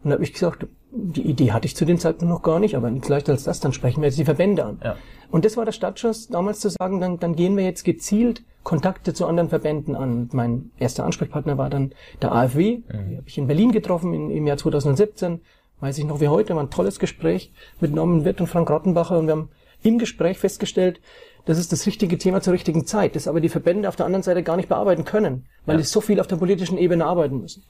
Und 0.03 0.09
da 0.09 0.13
habe 0.13 0.23
ich 0.23 0.33
gesagt, 0.33 0.67
die 0.91 1.23
Idee 1.23 1.51
hatte 1.51 1.65
ich 1.65 1.75
zu 1.75 1.83
dem 1.85 1.97
Zeitpunkt 1.97 2.33
noch 2.33 2.41
gar 2.41 2.59
nicht, 2.59 2.75
aber 2.75 2.89
nichts 2.89 3.09
leichter 3.09 3.33
als 3.33 3.43
das, 3.43 3.59
dann 3.59 3.73
sprechen 3.73 4.01
wir 4.01 4.07
jetzt 4.07 4.17
die 4.17 4.25
Verbände 4.25 4.63
an. 4.63 4.79
Ja. 4.83 4.95
Und 5.31 5.45
das 5.45 5.57
war 5.57 5.65
der 5.65 5.71
Startschuss, 5.71 6.27
damals 6.27 6.59
zu 6.59 6.69
sagen, 6.69 6.99
dann, 6.99 7.19
dann 7.19 7.35
gehen 7.35 7.57
wir 7.57 7.65
jetzt 7.65 7.83
gezielt 7.83 8.43
Kontakte 8.65 9.13
zu 9.13 9.25
anderen 9.25 9.47
Verbänden 9.49 9.95
an. 9.95 10.11
Und 10.13 10.33
mein 10.33 10.71
erster 10.77 11.05
Ansprechpartner 11.05 11.57
war 11.57 11.69
dann 11.69 11.93
der 12.21 12.33
AfW. 12.33 12.79
Die 13.09 13.17
habe 13.17 13.27
ich 13.27 13.37
in 13.37 13.47
Berlin 13.47 13.71
getroffen 13.71 14.13
im, 14.13 14.29
im 14.29 14.45
Jahr 14.45 14.57
2017. 14.57 15.39
Weiß 15.79 15.97
ich 15.97 16.03
noch 16.05 16.19
wie 16.19 16.27
heute, 16.27 16.55
war 16.55 16.63
ein 16.63 16.69
tolles 16.69 16.99
Gespräch 16.99 17.53
mit 17.79 17.93
Norman 17.93 18.25
Wirth 18.25 18.41
und 18.41 18.47
Frank 18.47 18.69
Rottenbacher. 18.69 19.17
Und 19.19 19.27
wir 19.27 19.33
haben 19.33 19.49
im 19.83 19.99
Gespräch 19.99 20.39
festgestellt, 20.39 20.99
das 21.45 21.59
ist 21.59 21.71
das 21.71 21.85
richtige 21.85 22.17
Thema 22.17 22.41
zur 22.41 22.53
richtigen 22.53 22.85
Zeit, 22.87 23.15
das 23.15 23.27
aber 23.27 23.39
die 23.39 23.49
Verbände 23.49 23.87
auf 23.87 23.95
der 23.95 24.07
anderen 24.07 24.23
Seite 24.23 24.41
gar 24.41 24.57
nicht 24.57 24.67
bearbeiten 24.67 25.05
können, 25.05 25.45
weil 25.65 25.77
Ja. 25.77 25.83
so 25.85 26.01
viel 26.01 26.19
auf 26.19 26.27
der 26.27 26.37
politischen 26.37 26.77
Ebene 26.79 27.05
arbeiten 27.05 27.39
müssen. 27.39 27.63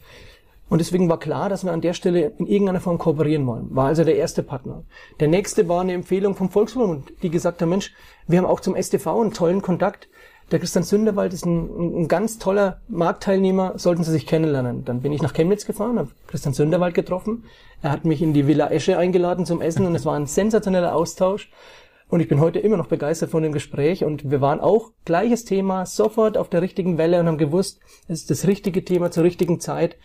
Und 0.69 0.79
deswegen 0.79 1.09
war 1.09 1.19
klar, 1.19 1.49
dass 1.49 1.63
wir 1.63 1.73
an 1.73 1.81
der 1.81 1.93
Stelle 1.93 2.31
in 2.39 2.47
irgendeiner 2.47 2.79
Form 2.79 2.97
kooperieren 2.97 3.45
wollen. 3.45 3.67
War 3.75 3.87
also 3.87 4.03
der 4.03 4.15
erste 4.15 4.41
Partner. 4.43 4.83
Der 5.19 5.27
nächste 5.27 5.67
war 5.67 5.81
eine 5.81 5.93
Empfehlung 5.93 6.35
vom 6.35 6.49
Volksbund, 6.49 7.11
die 7.21 7.29
gesagt 7.29 7.61
haben, 7.61 7.69
Mensch, 7.69 7.93
wir 8.27 8.39
haben 8.39 8.45
auch 8.45 8.61
zum 8.61 8.75
STV 8.81 9.07
einen 9.21 9.33
tollen 9.33 9.61
Kontakt. 9.61 10.07
Der 10.51 10.59
Christian 10.59 10.83
Sünderwald 10.83 11.33
ist 11.33 11.45
ein, 11.45 12.01
ein 12.01 12.07
ganz 12.07 12.37
toller 12.37 12.79
Marktteilnehmer, 12.87 13.73
sollten 13.77 14.03
Sie 14.03 14.11
sich 14.11 14.27
kennenlernen. 14.27 14.85
Dann 14.85 15.01
bin 15.01 15.11
ich 15.11 15.21
nach 15.21 15.33
Chemnitz 15.33 15.65
gefahren, 15.65 15.97
habe 15.97 16.11
Christian 16.27 16.53
Sünderwald 16.53 16.93
getroffen. 16.93 17.45
Er 17.81 17.91
hat 17.91 18.05
mich 18.05 18.21
in 18.21 18.33
die 18.33 18.45
Villa 18.45 18.69
Esche 18.69 18.97
eingeladen 18.97 19.45
zum 19.45 19.61
Essen 19.61 19.87
und 19.87 19.95
es 19.95 20.05
war 20.05 20.15
ein 20.15 20.27
sensationeller 20.27 20.95
Austausch. 20.95 21.49
Und 22.07 22.19
ich 22.19 22.27
bin 22.27 22.39
heute 22.39 22.59
immer 22.59 22.77
noch 22.77 22.87
begeistert 22.87 23.31
von 23.31 23.41
dem 23.41 23.51
Gespräch 23.51 24.03
und 24.03 24.29
wir 24.29 24.39
waren 24.39 24.59
auch 24.59 24.91
gleiches 25.05 25.43
Thema, 25.45 25.87
sofort 25.87 26.37
auf 26.37 26.49
der 26.49 26.61
richtigen 26.61 26.99
Welle 26.99 27.19
und 27.19 27.27
haben 27.27 27.39
gewusst, 27.39 27.79
es 28.07 28.21
ist 28.21 28.29
das 28.29 28.45
richtige 28.45 28.85
Thema 28.85 29.09
zur 29.09 29.23
richtigen 29.23 29.59
Zeit. 29.59 29.97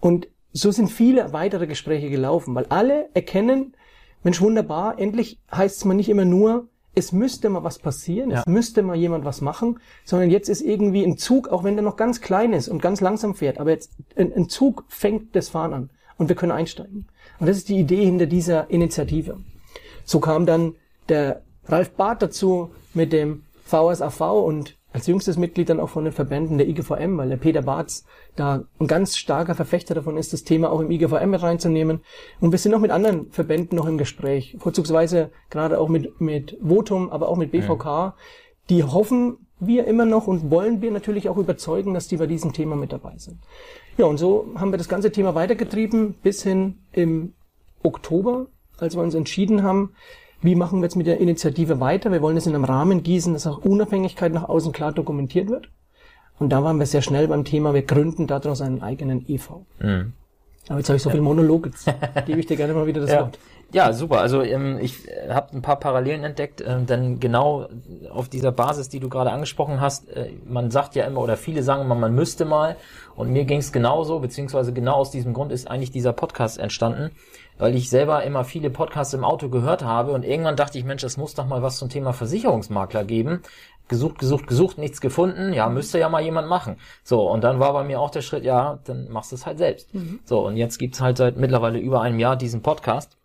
Und 0.00 0.26
so 0.52 0.72
sind 0.72 0.88
viele 0.88 1.32
weitere 1.32 1.68
Gespräche 1.68 2.10
gelaufen, 2.10 2.54
weil 2.56 2.66
alle 2.70 3.08
erkennen, 3.14 3.76
Mensch, 4.24 4.40
wunderbar, 4.40 4.98
endlich 4.98 5.38
heißt 5.54 5.76
es 5.76 5.84
mal 5.84 5.94
nicht 5.94 6.08
immer 6.08 6.24
nur, 6.24 6.66
es 6.96 7.12
müsste 7.12 7.48
mal 7.50 7.62
was 7.62 7.78
passieren, 7.78 8.30
Ja. 8.30 8.40
es 8.40 8.46
müsste 8.46 8.82
mal 8.82 8.96
jemand 8.96 9.24
was 9.24 9.40
machen, 9.40 9.78
sondern 10.04 10.30
jetzt 10.30 10.48
ist 10.48 10.62
irgendwie 10.62 11.04
ein 11.04 11.18
Zug, 11.18 11.48
auch 11.48 11.62
wenn 11.62 11.76
der 11.76 11.84
noch 11.84 11.96
ganz 11.96 12.20
klein 12.20 12.52
ist 12.52 12.68
und 12.68 12.82
ganz 12.82 13.00
langsam 13.00 13.34
fährt, 13.34 13.58
aber 13.60 13.70
jetzt 13.70 13.92
ein, 14.16 14.32
ein 14.32 14.48
Zug 14.48 14.84
fängt 14.88 15.36
das 15.36 15.48
Fahren 15.50 15.72
an 15.74 15.90
und 16.16 16.28
wir 16.28 16.36
können 16.36 16.52
einsteigen. 16.52 17.06
Und 17.38 17.46
das 17.48 17.58
ist 17.58 17.68
die 17.68 17.78
Idee 17.78 18.04
hinter 18.04 18.26
dieser 18.26 18.70
Initiative. 18.70 19.38
So 20.04 20.20
kam 20.20 20.46
dann 20.46 20.74
der 21.08 21.42
Ralf 21.66 21.90
Barth 21.90 22.22
dazu 22.22 22.70
mit 22.94 23.12
dem 23.12 23.42
VSAV 23.66 24.20
und 24.44 24.75
als 24.92 25.06
jüngstes 25.06 25.36
Mitglied 25.36 25.68
dann 25.68 25.80
auch 25.80 25.90
von 25.90 26.04
den 26.04 26.12
Verbänden 26.12 26.58
der 26.58 26.68
IGVM, 26.68 27.18
weil 27.18 27.28
der 27.28 27.36
Peter 27.36 27.62
Barz 27.62 28.04
da 28.34 28.64
ein 28.80 28.86
ganz 28.86 29.16
starker 29.16 29.54
Verfechter 29.54 29.94
davon 29.94 30.16
ist, 30.16 30.32
das 30.32 30.44
Thema 30.44 30.70
auch 30.70 30.80
im 30.80 30.90
IGVM 30.90 31.30
mit 31.30 31.42
reinzunehmen. 31.42 32.00
Und 32.40 32.52
wir 32.52 32.58
sind 32.58 32.74
auch 32.74 32.80
mit 32.80 32.90
anderen 32.90 33.30
Verbänden 33.30 33.76
noch 33.76 33.86
im 33.86 33.98
Gespräch, 33.98 34.56
vorzugsweise 34.58 35.30
gerade 35.50 35.78
auch 35.78 35.88
mit, 35.88 36.20
mit 36.20 36.56
Votum, 36.62 37.10
aber 37.10 37.28
auch 37.28 37.36
mit 37.36 37.52
BVK. 37.52 38.14
Die 38.70 38.84
hoffen 38.84 39.38
wir 39.58 39.86
immer 39.86 40.04
noch 40.04 40.26
und 40.26 40.50
wollen 40.50 40.82
wir 40.82 40.90
natürlich 40.90 41.28
auch 41.28 41.36
überzeugen, 41.36 41.94
dass 41.94 42.08
die 42.08 42.16
bei 42.16 42.26
diesem 42.26 42.52
Thema 42.52 42.76
mit 42.76 42.92
dabei 42.92 43.16
sind. 43.16 43.38
Ja, 43.96 44.06
und 44.06 44.18
so 44.18 44.46
haben 44.56 44.72
wir 44.72 44.78
das 44.78 44.88
ganze 44.88 45.10
Thema 45.10 45.34
weitergetrieben 45.34 46.14
bis 46.22 46.42
hin 46.42 46.78
im 46.92 47.32
Oktober, 47.82 48.48
als 48.78 48.96
wir 48.96 49.02
uns 49.02 49.14
entschieden 49.14 49.62
haben, 49.62 49.94
wie 50.46 50.54
machen 50.54 50.80
wir 50.80 50.84
jetzt 50.84 50.96
mit 50.96 51.06
der 51.06 51.20
Initiative 51.20 51.80
weiter? 51.80 52.10
Wir 52.10 52.22
wollen 52.22 52.36
es 52.36 52.46
in 52.46 52.54
einem 52.54 52.64
Rahmen 52.64 53.02
gießen, 53.02 53.34
dass 53.34 53.46
auch 53.46 53.58
Unabhängigkeit 53.58 54.32
nach 54.32 54.48
außen 54.48 54.72
klar 54.72 54.92
dokumentiert 54.92 55.48
wird. 55.50 55.68
Und 56.38 56.50
da 56.50 56.62
waren 56.62 56.78
wir 56.78 56.86
sehr 56.86 57.02
schnell 57.02 57.28
beim 57.28 57.44
Thema, 57.44 57.74
wir 57.74 57.82
gründen 57.82 58.26
daraus 58.26 58.60
einen 58.60 58.82
eigenen 58.82 59.28
EV. 59.28 59.62
Mhm. 59.80 60.12
Aber 60.68 60.78
jetzt 60.78 60.88
habe 60.88 60.96
ich 60.96 61.02
so 61.02 61.10
viel 61.10 61.20
Monolog, 61.20 61.66
jetzt 61.66 61.86
gebe 62.26 62.40
ich 62.40 62.46
dir 62.46 62.56
gerne 62.56 62.74
mal 62.74 62.86
wieder 62.86 63.00
das 63.00 63.10
ja. 63.10 63.20
Wort. 63.22 63.38
Ja, 63.72 63.92
super. 63.92 64.20
Also 64.20 64.42
ähm, 64.42 64.78
ich 64.80 65.08
äh, 65.08 65.30
habe 65.30 65.54
ein 65.54 65.62
paar 65.62 65.76
Parallelen 65.76 66.22
entdeckt, 66.22 66.60
äh, 66.60 66.80
denn 66.82 67.18
genau 67.18 67.68
auf 68.10 68.28
dieser 68.28 68.52
Basis, 68.52 68.88
die 68.88 69.00
du 69.00 69.08
gerade 69.08 69.32
angesprochen 69.32 69.80
hast, 69.80 70.08
äh, 70.10 70.30
man 70.46 70.70
sagt 70.70 70.94
ja 70.94 71.04
immer 71.04 71.20
oder 71.20 71.36
viele 71.36 71.62
sagen 71.62 71.82
immer, 71.82 71.96
man 71.96 72.14
müsste 72.14 72.44
mal. 72.44 72.76
Und 73.16 73.30
mir 73.30 73.44
ging 73.44 73.58
es 73.58 73.72
genauso, 73.72 74.20
beziehungsweise 74.20 74.72
genau 74.72 74.94
aus 74.96 75.10
diesem 75.10 75.32
Grund 75.34 75.50
ist 75.50 75.68
eigentlich 75.68 75.90
dieser 75.90 76.12
Podcast 76.12 76.58
entstanden, 76.58 77.10
weil 77.58 77.74
ich 77.74 77.90
selber 77.90 78.22
immer 78.22 78.44
viele 78.44 78.70
Podcasts 78.70 79.14
im 79.14 79.24
Auto 79.24 79.48
gehört 79.48 79.82
habe 79.82 80.12
und 80.12 80.24
irgendwann 80.24 80.56
dachte 80.56 80.78
ich, 80.78 80.84
Mensch, 80.84 81.02
es 81.02 81.16
muss 81.16 81.34
doch 81.34 81.46
mal 81.46 81.62
was 81.62 81.78
zum 81.78 81.88
Thema 81.88 82.12
Versicherungsmakler 82.12 83.04
geben. 83.04 83.42
Gesucht, 83.88 84.18
gesucht, 84.18 84.48
gesucht, 84.48 84.78
nichts 84.78 85.00
gefunden. 85.00 85.52
Ja, 85.52 85.68
müsste 85.68 85.98
ja 85.98 86.08
mal 86.08 86.22
jemand 86.22 86.48
machen. 86.48 86.76
So, 87.04 87.30
und 87.30 87.44
dann 87.44 87.60
war 87.60 87.72
bei 87.72 87.84
mir 87.84 88.00
auch 88.00 88.10
der 88.10 88.22
Schritt, 88.22 88.44
ja, 88.44 88.80
dann 88.84 89.08
machst 89.10 89.30
du 89.30 89.36
es 89.36 89.46
halt 89.46 89.58
selbst. 89.58 89.94
Mhm. 89.94 90.18
So, 90.24 90.44
und 90.44 90.56
jetzt 90.56 90.78
gibt's 90.78 91.00
halt 91.00 91.16
seit 91.16 91.36
mittlerweile 91.36 91.78
über 91.78 92.00
einem 92.00 92.18
Jahr 92.18 92.36
diesen 92.36 92.62
Podcast. 92.62 93.15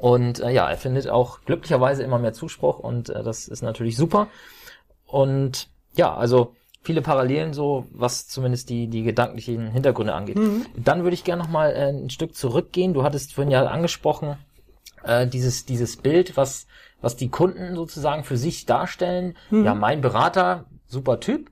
Und 0.00 0.40
äh, 0.40 0.50
ja, 0.50 0.66
er 0.66 0.78
findet 0.78 1.10
auch 1.10 1.42
glücklicherweise 1.44 2.02
immer 2.02 2.18
mehr 2.18 2.32
Zuspruch 2.32 2.78
und 2.78 3.10
äh, 3.10 3.22
das 3.22 3.48
ist 3.48 3.60
natürlich 3.62 3.98
super. 3.98 4.28
Und 5.04 5.68
ja, 5.94 6.14
also 6.14 6.54
viele 6.80 7.02
Parallelen 7.02 7.52
so, 7.52 7.84
was 7.90 8.26
zumindest 8.26 8.70
die, 8.70 8.88
die 8.88 9.02
gedanklichen 9.02 9.70
Hintergründe 9.70 10.14
angeht. 10.14 10.38
Mhm. 10.38 10.64
Dann 10.74 11.02
würde 11.02 11.12
ich 11.12 11.24
gerne 11.24 11.42
nochmal 11.42 11.72
äh, 11.72 11.90
ein 11.90 12.08
Stück 12.08 12.34
zurückgehen. 12.34 12.94
Du 12.94 13.02
hattest 13.02 13.34
vorhin 13.34 13.50
ja 13.50 13.66
angesprochen, 13.66 14.38
äh, 15.04 15.26
dieses, 15.26 15.66
dieses 15.66 15.98
Bild, 15.98 16.34
was, 16.34 16.66
was 17.02 17.16
die 17.16 17.28
Kunden 17.28 17.74
sozusagen 17.74 18.24
für 18.24 18.38
sich 18.38 18.64
darstellen. 18.64 19.36
Mhm. 19.50 19.66
Ja, 19.66 19.74
mein 19.74 20.00
Berater, 20.00 20.64
super 20.86 21.20
Typ, 21.20 21.50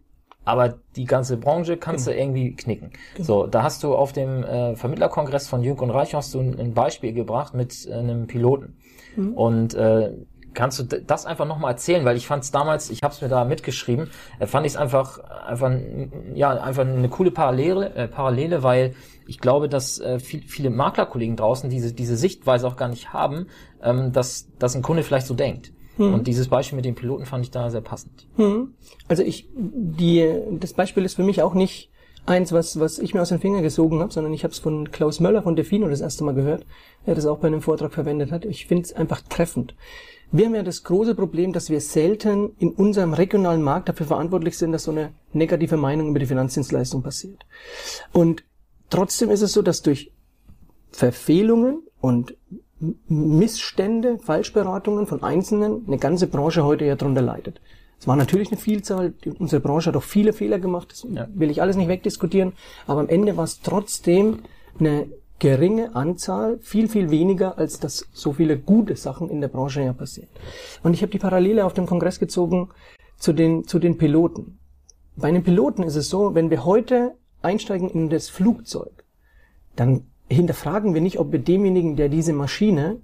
aber 0.49 0.78
die 0.97 1.05
ganze 1.05 1.37
Branche 1.37 1.76
kannst 1.76 2.07
genau. 2.07 2.17
du 2.17 2.23
irgendwie 2.23 2.57
knicken. 2.57 2.90
Genau. 3.14 3.26
So, 3.26 3.47
da 3.47 3.62
hast 3.62 3.85
du 3.85 3.95
auf 3.95 4.12
dem 4.12 4.43
äh, 4.45 4.75
Vermittlerkongress 4.76 5.47
von 5.47 5.62
Jürgen 5.62 5.81
und 5.81 5.90
Reich 5.90 6.14
hast 6.14 6.33
du 6.35 6.40
ein, 6.40 6.59
ein 6.59 6.75
Beispiel 6.75 7.12
gebracht 7.12 7.55
mit 7.55 7.87
äh, 7.87 7.93
einem 7.93 8.26
Piloten. 8.26 8.78
Mhm. 9.14 9.33
Und 9.35 9.75
äh, 9.75 10.12
kannst 10.55 10.78
du 10.78 10.85
das 10.85 11.26
einfach 11.26 11.47
nochmal 11.47 11.73
erzählen, 11.73 12.05
weil 12.05 12.17
ich 12.17 12.26
fand 12.26 12.45
es 12.45 12.50
damals, 12.50 12.90
ich 12.90 13.02
habe 13.02 13.12
es 13.12 13.21
mir 13.21 13.28
da 13.28 13.45
mitgeschrieben, 13.45 14.11
äh, 14.38 14.47
fand 14.47 14.67
ich 14.67 14.73
es 14.73 14.76
einfach, 14.78 15.19
einfach, 15.19 15.71
ja, 16.35 16.50
einfach 16.50 16.87
eine 16.87 17.09
coole 17.11 17.31
Parallele, 17.31 17.95
äh, 17.95 18.09
Parallele, 18.09 18.62
weil 18.62 18.95
ich 19.26 19.38
glaube, 19.38 19.69
dass 19.69 20.00
äh, 20.00 20.19
viel, 20.19 20.43
viele 20.43 20.71
Maklerkollegen 20.71 21.37
draußen 21.37 21.69
diese, 21.69 21.93
diese 21.93 22.17
Sichtweise 22.17 22.67
auch 22.67 22.76
gar 22.76 22.88
nicht 22.88 23.12
haben, 23.12 23.49
ähm, 23.83 24.12
dass, 24.12 24.49
dass 24.59 24.75
ein 24.75 24.83
Kunde 24.83 25.02
vielleicht 25.02 25.26
so 25.26 25.35
denkt. 25.35 25.73
Hm. 25.99 26.14
Und 26.14 26.26
dieses 26.26 26.49
Beispiel 26.49 26.76
mit 26.76 26.85
dem 26.85 26.95
Piloten 26.95 27.26
fand 27.26 27.45
ich 27.45 27.50
da 27.50 27.71
sehr 27.71 27.81
passend. 27.81 28.26
Hm. 28.37 28.73
Also 29.09 29.23
ich, 29.23 29.49
die, 29.55 30.26
das 30.59 30.73
Beispiel 30.73 31.05
ist 31.05 31.14
für 31.14 31.25
mich 31.25 31.43
auch 31.43 31.55
nicht 31.55 31.90
eins, 32.25 32.52
was, 32.52 32.78
was 32.78 32.99
ich 32.99 33.14
mir 33.14 33.23
aus 33.23 33.31
den 33.31 33.40
Fingern 33.40 33.62
gesogen 33.62 34.00
habe, 34.00 34.12
sondern 34.12 34.33
ich 34.33 34.45
habe 34.45 34.52
es 34.52 34.59
von 34.59 34.90
Klaus 34.90 35.21
Möller 35.21 35.43
von 35.43 35.57
Defino 35.57 35.88
das 35.88 36.00
erste 36.00 36.25
Mal 36.25 36.35
gehört, 36.35 36.64
der 37.07 37.14
das 37.14 37.26
auch 37.26 37.38
bei 37.38 37.49
einem 37.49 37.62
Vortrag 37.62 37.93
verwendet 37.93 38.31
hat. 38.31 38.45
Ich 38.45 38.67
finde 38.67 38.85
es 38.85 38.93
einfach 38.93 39.23
treffend. 39.23 39.75
Wir 40.31 40.47
haben 40.47 40.55
ja 40.55 40.62
das 40.62 40.85
große 40.85 41.14
Problem, 41.14 41.55
dass 41.55 41.71
wir 41.71 41.81
selten 41.81 42.50
in 42.59 42.73
unserem 42.73 43.14
regionalen 43.14 43.62
Markt 43.62 43.88
dafür 43.88 44.07
verantwortlich 44.07 44.59
sind, 44.59 44.73
dass 44.73 44.85
so 44.85 44.90
eine 44.90 45.12
negative 45.33 45.78
Meinung 45.78 46.09
über 46.09 46.19
die 46.19 46.26
Finanzdienstleistung 46.26 47.02
passiert. 47.02 47.47
Und 48.12 48.45
trotzdem 48.90 49.31
ist 49.31 49.40
es 49.40 49.52
so, 49.52 49.62
dass 49.62 49.81
durch 49.81 50.12
Verfehlungen 50.90 51.83
und 52.00 52.37
Missstände, 53.08 54.18
Falschberatungen 54.18 55.06
von 55.06 55.23
Einzelnen 55.23 55.85
eine 55.87 55.99
ganze 55.99 56.26
Branche 56.26 56.64
heute 56.64 56.85
ja 56.85 56.97
drunter 56.97 57.23
leidet. 57.23 57.61
Es 58.00 58.06
war 58.06 58.14
natürlich 58.14 58.49
eine 58.49 58.61
Vielzahl, 58.61 59.14
unsere 59.38 59.61
Branche 59.61 59.88
hat 59.88 59.97
auch 59.97 60.04
viele 60.04 60.32
Fehler 60.32 60.58
gemacht, 60.58 60.92
das 60.92 61.06
ja. 61.11 61.26
will 61.35 61.50
ich 61.50 61.61
alles 61.61 61.76
nicht 61.76 61.88
wegdiskutieren, 61.88 62.52
aber 62.87 63.00
am 63.00 63.08
Ende 63.08 63.37
war 63.37 63.44
es 63.44 63.61
trotzdem 63.61 64.40
eine 64.78 65.08
geringe 65.40 65.94
Anzahl, 65.94 66.58
viel, 66.61 66.88
viel 66.88 67.11
weniger, 67.11 67.58
als 67.58 67.80
dass 67.80 68.06
so 68.12 68.32
viele 68.32 68.58
gute 68.58 68.97
Sachen 68.97 69.28
in 69.30 69.40
der 69.40 69.49
Branche 69.49 69.82
ja 69.82 69.92
passieren. 69.92 70.28
Und 70.82 70.94
ich 70.94 71.02
habe 71.02 71.11
die 71.11 71.18
Parallele 71.18 71.64
auf 71.64 71.75
dem 71.75 71.87
Kongress 71.87 72.18
gezogen 72.18 72.70
zu 73.16 73.32
den, 73.32 73.66
zu 73.66 73.78
den 73.78 73.99
Piloten. 73.99 74.58
Bei 75.16 75.28
einem 75.28 75.42
Piloten 75.42 75.82
ist 75.82 75.97
es 75.97 76.08
so, 76.08 76.35
wenn 76.35 76.50
wir 76.50 76.64
heute 76.64 77.16
einsteigen 77.42 77.88
in 77.88 78.08
das 78.08 78.28
Flugzeug, 78.28 79.04
dann 79.75 80.06
hinterfragen 80.28 80.94
wir 80.94 81.00
nicht, 81.00 81.18
ob 81.18 81.32
wir 81.32 81.38
demjenigen, 81.38 81.97
der 81.97 82.08
diese 82.08 82.32
Maschine 82.32 83.00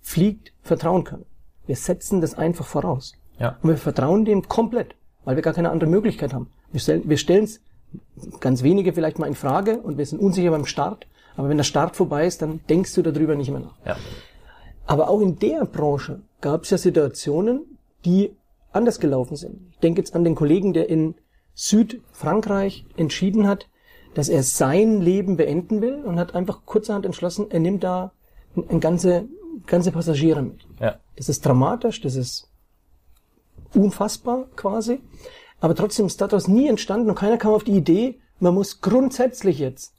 fliegt, 0.00 0.52
vertrauen 0.62 1.04
können. 1.04 1.24
Wir 1.66 1.76
setzen 1.76 2.20
das 2.20 2.34
einfach 2.34 2.66
voraus. 2.66 3.14
Ja. 3.38 3.58
Und 3.62 3.70
wir 3.70 3.76
vertrauen 3.76 4.24
dem 4.24 4.48
komplett, 4.48 4.94
weil 5.24 5.36
wir 5.36 5.42
gar 5.42 5.54
keine 5.54 5.70
andere 5.70 5.90
Möglichkeit 5.90 6.32
haben. 6.32 6.48
Wir 6.72 7.18
stellen 7.18 7.44
es 7.44 7.60
ganz 8.40 8.62
wenige 8.62 8.92
vielleicht 8.92 9.18
mal 9.18 9.26
in 9.26 9.34
Frage 9.34 9.78
und 9.78 9.98
wir 9.98 10.06
sind 10.06 10.20
unsicher 10.20 10.50
beim 10.50 10.66
Start. 10.66 11.06
Aber 11.36 11.48
wenn 11.48 11.56
der 11.56 11.64
Start 11.64 11.96
vorbei 11.96 12.26
ist, 12.26 12.42
dann 12.42 12.60
denkst 12.68 12.94
du 12.94 13.02
darüber 13.02 13.34
nicht 13.34 13.50
mehr 13.50 13.60
nach. 13.60 13.74
Ja. 13.84 13.96
Aber 14.86 15.08
auch 15.10 15.20
in 15.20 15.38
der 15.38 15.64
Branche 15.64 16.20
gab 16.40 16.62
es 16.62 16.70
ja 16.70 16.78
Situationen, 16.78 17.78
die 18.04 18.30
anders 18.72 19.00
gelaufen 19.00 19.36
sind. 19.36 19.60
Ich 19.72 19.78
denke 19.78 20.00
jetzt 20.00 20.14
an 20.14 20.24
den 20.24 20.34
Kollegen, 20.34 20.72
der 20.72 20.88
in 20.88 21.14
Südfrankreich 21.54 22.86
entschieden 22.96 23.46
hat, 23.48 23.68
dass 24.16 24.30
er 24.30 24.42
sein 24.42 25.02
Leben 25.02 25.36
beenden 25.36 25.82
will 25.82 25.96
und 25.96 26.18
hat 26.18 26.34
einfach 26.34 26.64
kurzerhand 26.64 27.04
entschlossen, 27.04 27.50
er 27.50 27.60
nimmt 27.60 27.84
da 27.84 28.12
ein 28.56 28.80
ganze, 28.80 29.28
ganze 29.66 29.92
Passagiere 29.92 30.40
mit. 30.40 30.66
Ja. 30.80 30.96
Das 31.16 31.28
ist 31.28 31.44
dramatisch, 31.44 32.00
das 32.00 32.16
ist 32.16 32.48
unfassbar 33.74 34.46
quasi. 34.56 35.00
Aber 35.60 35.74
trotzdem 35.74 36.06
ist 36.06 36.18
daraus 36.18 36.48
nie 36.48 36.66
entstanden 36.66 37.10
und 37.10 37.14
keiner 37.14 37.36
kam 37.36 37.52
auf 37.52 37.64
die 37.64 37.76
Idee, 37.76 38.18
man 38.40 38.54
muss 38.54 38.80
grundsätzlich 38.80 39.58
jetzt 39.58 39.92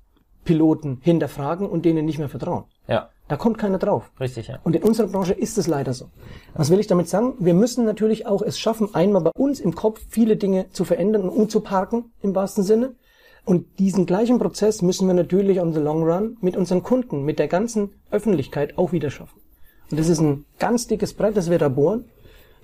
Piloten 0.46 0.98
hinterfragen 1.02 1.70
und 1.70 1.86
denen 1.86 2.04
nicht 2.04 2.18
mehr 2.18 2.30
vertrauen. 2.30 2.64
Ja. 2.88 3.10
Da 3.28 3.36
kommt 3.36 3.60
keiner 3.60 3.78
drauf. 3.78 4.10
Richtig, 4.20 4.48
ja. 4.48 4.58
Und 4.64 4.76
in 4.76 4.82
unserer 4.82 5.10
Branche 5.10 5.34
ist 5.34 5.60
es 5.60 5.68
leider 5.68 5.94
so. 5.94 6.10
Was 6.56 6.72
will 6.72 6.80
ich 6.80 6.88
damit 6.88 7.08
sagen? 7.08 7.36
Wir 7.38 7.54
müssen 7.54 7.86
natürlich 7.86 8.26
auch 8.26 8.42
es 8.42 8.58
schaffen, 8.58 8.96
einmal 8.96 9.22
bei 9.22 9.32
uns 9.36 9.60
im 9.60 9.76
Kopf 9.76 10.02
viele 10.10 10.38
Dinge 10.38 10.72
zu 10.72 10.86
verändern 10.86 11.22
und 11.24 11.30
umzuparken, 11.30 12.14
im 12.24 12.34
wahrsten 12.34 12.64
Sinne. 12.64 12.96
Und 13.48 13.80
diesen 13.80 14.06
gleichen 14.06 14.40
Prozess 14.40 14.82
müssen 14.82 15.08
wir 15.08 15.14
natürlich 15.14 15.62
on 15.62 15.72
the 15.72 15.80
long 15.80 16.04
run 16.04 16.36
mit 16.42 16.58
unseren 16.58 16.84
Kunden, 16.84 17.24
mit 17.24 17.40
der 17.40 17.48
ganzen 17.48 17.94
Öffentlichkeit 18.12 18.78
auch 18.78 18.92
wieder 18.92 19.10
schaffen. 19.10 19.40
Und 19.90 19.98
das 19.98 20.10
ist 20.10 20.20
ein 20.20 20.44
ganz 20.60 20.88
dickes 20.88 21.14
Brett, 21.14 21.38
das 21.38 21.50
wir 21.50 21.58
da 21.58 21.70
bohren. 21.70 22.04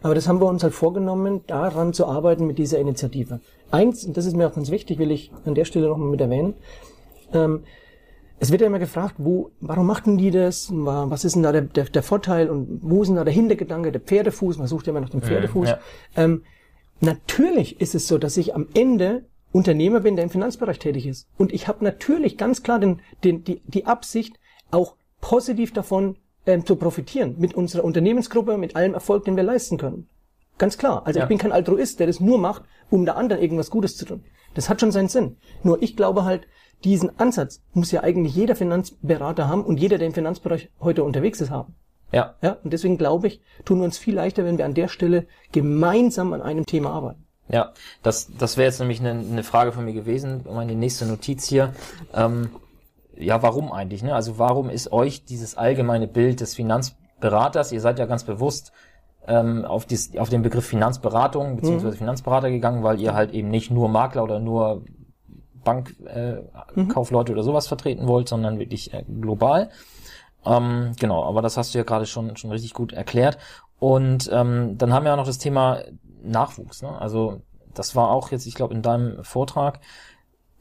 Aber 0.01 0.13
das 0.13 0.27
haben 0.27 0.41
wir 0.41 0.45
uns 0.45 0.61
halt 0.61 0.73
vorgenommen, 0.73 1.39
daran 1.47 1.93
zu 1.93 2.05
arbeiten 2.05 2.45
mit 2.45 2.57
dieser 2.57 2.79
Initiative. 2.79 3.39
Eins, 3.71 4.03
und 4.03 4.17
das 4.17 4.25
ist 4.25 4.35
mir 4.35 4.45
auch 4.45 4.53
ganz 4.53 4.71
wichtig, 4.71 4.99
will 4.99 5.11
ich 5.11 5.31
an 5.45 5.55
der 5.55 5.63
Stelle 5.63 5.87
nochmal 5.87 6.09
mit 6.09 6.19
erwähnen, 6.19 6.55
ähm, 7.31 7.63
es 8.41 8.51
wird 8.51 8.59
ja 8.59 8.67
immer 8.67 8.79
gefragt, 8.79 9.15
wo, 9.19 9.51
warum 9.61 9.87
machten 9.87 10.17
die 10.17 10.31
das? 10.31 10.69
Was 10.69 11.23
ist 11.23 11.35
denn 11.35 11.43
da 11.43 11.53
der, 11.53 11.61
der, 11.61 11.85
der 11.85 12.03
Vorteil 12.03 12.49
und 12.49 12.79
wo 12.81 13.03
ist 13.03 13.07
denn 13.07 13.15
da 13.15 13.23
der 13.23 13.33
Hintergedanke, 13.33 13.93
der 13.93 14.01
Pferdefuß? 14.01 14.57
Man 14.57 14.67
sucht 14.67 14.85
ja 14.85 14.91
immer 14.91 14.99
nach 14.99 15.11
dem 15.11 15.21
Pferdefuß. 15.21 15.69
Ja. 15.69 15.79
Ähm, 16.17 16.43
natürlich 16.99 17.79
ist 17.79 17.95
es 17.95 18.05
so, 18.05 18.17
dass 18.17 18.35
ich 18.35 18.53
am 18.53 18.67
Ende 18.73 19.23
Unternehmer 19.53 20.01
bin, 20.01 20.17
der 20.17 20.23
im 20.23 20.31
Finanzbereich 20.31 20.79
tätig 20.79 21.07
ist. 21.07 21.27
Und 21.37 21.53
ich 21.53 21.69
habe 21.69 21.83
natürlich 21.85 22.37
ganz 22.37 22.63
klar 22.63 22.79
den, 22.79 23.01
den, 23.23 23.45
die, 23.45 23.61
die 23.65 23.85
Absicht, 23.85 24.37
auch 24.71 24.95
positiv 25.21 25.71
davon 25.71 26.17
ähm, 26.45 26.65
zu 26.65 26.75
profitieren. 26.75 27.35
Mit 27.37 27.53
unserer 27.53 27.85
Unternehmensgruppe, 27.85 28.57
mit 28.57 28.75
allem 28.75 28.93
Erfolg, 28.95 29.23
den 29.23 29.37
wir 29.37 29.43
leisten 29.43 29.77
können. 29.77 30.09
Ganz 30.57 30.77
klar. 30.77 31.03
Also 31.05 31.19
ja. 31.19 31.25
ich 31.25 31.29
bin 31.29 31.37
kein 31.37 31.51
Altruist, 31.51 31.99
der 31.99 32.07
das 32.07 32.19
nur 32.19 32.37
macht, 32.39 32.63
um 32.89 33.05
der 33.05 33.15
anderen 33.15 33.41
irgendwas 33.41 33.69
Gutes 33.69 33.95
zu 33.95 34.05
tun. 34.05 34.23
Das 34.55 34.69
hat 34.69 34.81
schon 34.81 34.91
seinen 34.91 35.07
Sinn. 35.07 35.37
Nur 35.63 35.81
ich 35.81 35.95
glaube 35.95 36.25
halt, 36.25 36.47
diesen 36.83 37.17
Ansatz 37.19 37.61
muss 37.73 37.91
ja 37.91 38.01
eigentlich 38.01 38.35
jeder 38.35 38.55
Finanzberater 38.55 39.47
haben 39.47 39.63
und 39.63 39.79
jeder, 39.79 39.97
der 39.97 40.07
im 40.07 40.13
Finanzbereich 40.13 40.69
heute 40.81 41.03
unterwegs 41.03 41.39
ist, 41.41 41.49
haben. 41.49 41.75
Ja. 42.11 42.35
Ja. 42.41 42.57
Und 42.63 42.73
deswegen 42.73 42.97
glaube 42.97 43.27
ich, 43.27 43.41
tun 43.65 43.79
wir 43.79 43.85
uns 43.85 43.97
viel 43.97 44.15
leichter, 44.15 44.45
wenn 44.45 44.57
wir 44.57 44.65
an 44.65 44.75
der 44.75 44.87
Stelle 44.87 45.25
gemeinsam 45.51 46.33
an 46.33 46.41
einem 46.41 46.65
Thema 46.65 46.91
arbeiten. 46.91 47.22
Ja, 47.49 47.73
das, 48.01 48.31
das 48.37 48.57
wäre 48.57 48.67
jetzt 48.67 48.79
nämlich 48.79 48.99
eine, 48.99 49.11
eine 49.11 49.43
Frage 49.43 49.71
von 49.71 49.85
mir 49.85 49.93
gewesen, 49.93 50.45
meine 50.51 50.75
nächste 50.75 51.05
Notiz 51.05 51.47
hier. 51.47 51.73
Ähm, 52.13 52.49
ja, 53.15 53.43
warum 53.43 53.71
eigentlich? 53.71 54.01
Ne? 54.01 54.15
Also 54.15 54.39
warum 54.39 54.69
ist 54.69 54.91
euch 54.91 55.25
dieses 55.25 55.55
allgemeine 55.55 56.07
Bild 56.07 56.39
des 56.39 56.55
Finanzberaters, 56.55 57.71
ihr 57.71 57.81
seid 57.81 57.99
ja 57.99 58.05
ganz 58.05 58.23
bewusst 58.23 58.71
ähm, 59.27 59.65
auf, 59.65 59.85
dies, 59.85 60.17
auf 60.17 60.29
den 60.29 60.41
Begriff 60.41 60.65
Finanzberatung 60.65 61.57
bzw. 61.57 61.87
Mhm. 61.87 61.93
Finanzberater 61.93 62.49
gegangen, 62.49 62.83
weil 62.83 62.99
ihr 62.99 63.13
halt 63.13 63.31
eben 63.31 63.49
nicht 63.49 63.71
nur 63.71 63.89
Makler 63.89 64.23
oder 64.23 64.39
nur 64.39 64.83
Bankkaufleute 65.63 67.31
äh, 67.31 67.33
Mhm. 67.33 67.37
Oder 67.37 67.43
sowas 67.43 67.67
vertreten 67.67 68.07
wollt, 68.07 68.27
sondern 68.27 68.59
wirklich 68.59 68.93
äh, 68.93 69.03
global. 69.03 69.69
Ähm, 70.45 70.91
genau, 70.99 71.23
aber 71.23 71.41
das 71.41 71.55
hast 71.55 71.73
du 71.73 71.77
ja 71.77 71.83
gerade 71.83 72.05
schon, 72.05 72.35
schon 72.35 72.51
richtig 72.51 72.73
gut 72.73 72.91
erklärt. 72.91 73.37
Und 73.79 74.29
ähm, 74.31 74.77
dann 74.77 74.93
haben 74.93 75.03
wir 75.03 75.11
ja 75.11 75.15
noch 75.15 75.25
das 75.25 75.39
Thema 75.39 75.79
Nachwuchs. 76.23 76.81
Ne? 76.81 76.89
Also 76.89 77.41
das 77.73 77.95
war 77.95 78.09
auch 78.09 78.31
jetzt, 78.31 78.45
ich 78.45 78.55
glaube, 78.55 78.73
in 78.73 78.81
deinem 78.81 79.23
Vortrag, 79.23 79.79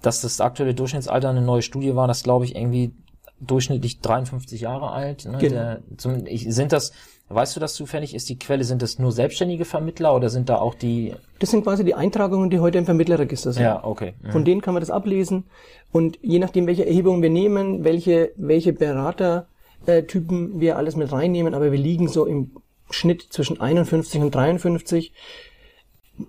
dass 0.01 0.21
das 0.21 0.41
aktuelle 0.41 0.75
Durchschnittsalter 0.75 1.31
eine 1.31 1.43
neue 1.43 1.63
Studie 1.63 1.95
war, 1.95 2.09
das 2.09 2.23
glaube 2.23 2.45
ich 2.45 2.57
irgendwie 2.57 2.93
durchschnittlich 3.41 4.01
53 4.01 4.61
Jahre 4.61 4.91
alt. 4.91 5.25
Ne? 5.27 5.39
Genau. 5.39 5.55
Der, 5.55 5.83
zum, 5.97 6.27
ich, 6.27 6.47
sind 6.55 6.73
das, 6.73 6.93
weißt 7.29 7.57
du 7.57 7.61
das 7.61 7.75
zufällig, 7.75 8.15
ist 8.15 8.29
die 8.29 8.39
Quelle, 8.39 8.65
sind 8.65 8.83
das 8.83 8.99
nur 8.99 9.13
selbstständige 9.13 9.65
Vermittler 9.65 10.15
oder 10.15 10.31
sind 10.31 10.49
da 10.49 10.57
auch 10.59 10.75
die, 10.75 11.15
Das 11.41 11.51
sind 11.51 11.65
quasi 11.65 11.85
die 11.85 11.95
Eintragungen, 11.95 12.51
die 12.51 12.61
heute 12.61 12.79
im 12.79 12.85
Vermittlerregister 12.85 13.53
sind. 13.53 13.65
ja, 13.65 13.83
okay. 13.85 14.15
Mhm. 14.23 14.31
Von 14.31 14.45
denen 14.45 14.61
kann 14.61 14.75
man 14.75 14.81
das 14.81 14.91
ablesen. 14.91 15.45
Und 15.91 16.19
je 16.23 16.39
nachdem, 16.39 16.67
welche 16.67 16.87
Erhebungen 16.87 17.23
wir 17.23 17.31
nehmen, 17.31 17.85
welche, 17.85 18.33
welche 18.37 18.73
Beratertypen 18.73 20.61
wir 20.61 20.77
alles 20.77 20.97
mit 20.97 21.11
reinnehmen, 21.13 21.55
aber 21.55 21.73
wir 21.73 21.79
liegen 21.79 22.09
so 22.09 22.27
im 22.27 22.53
Schnitt 22.91 23.27
zwischen 23.31 23.61
51 23.61 24.21
und 24.21 24.35
53. 24.35 25.13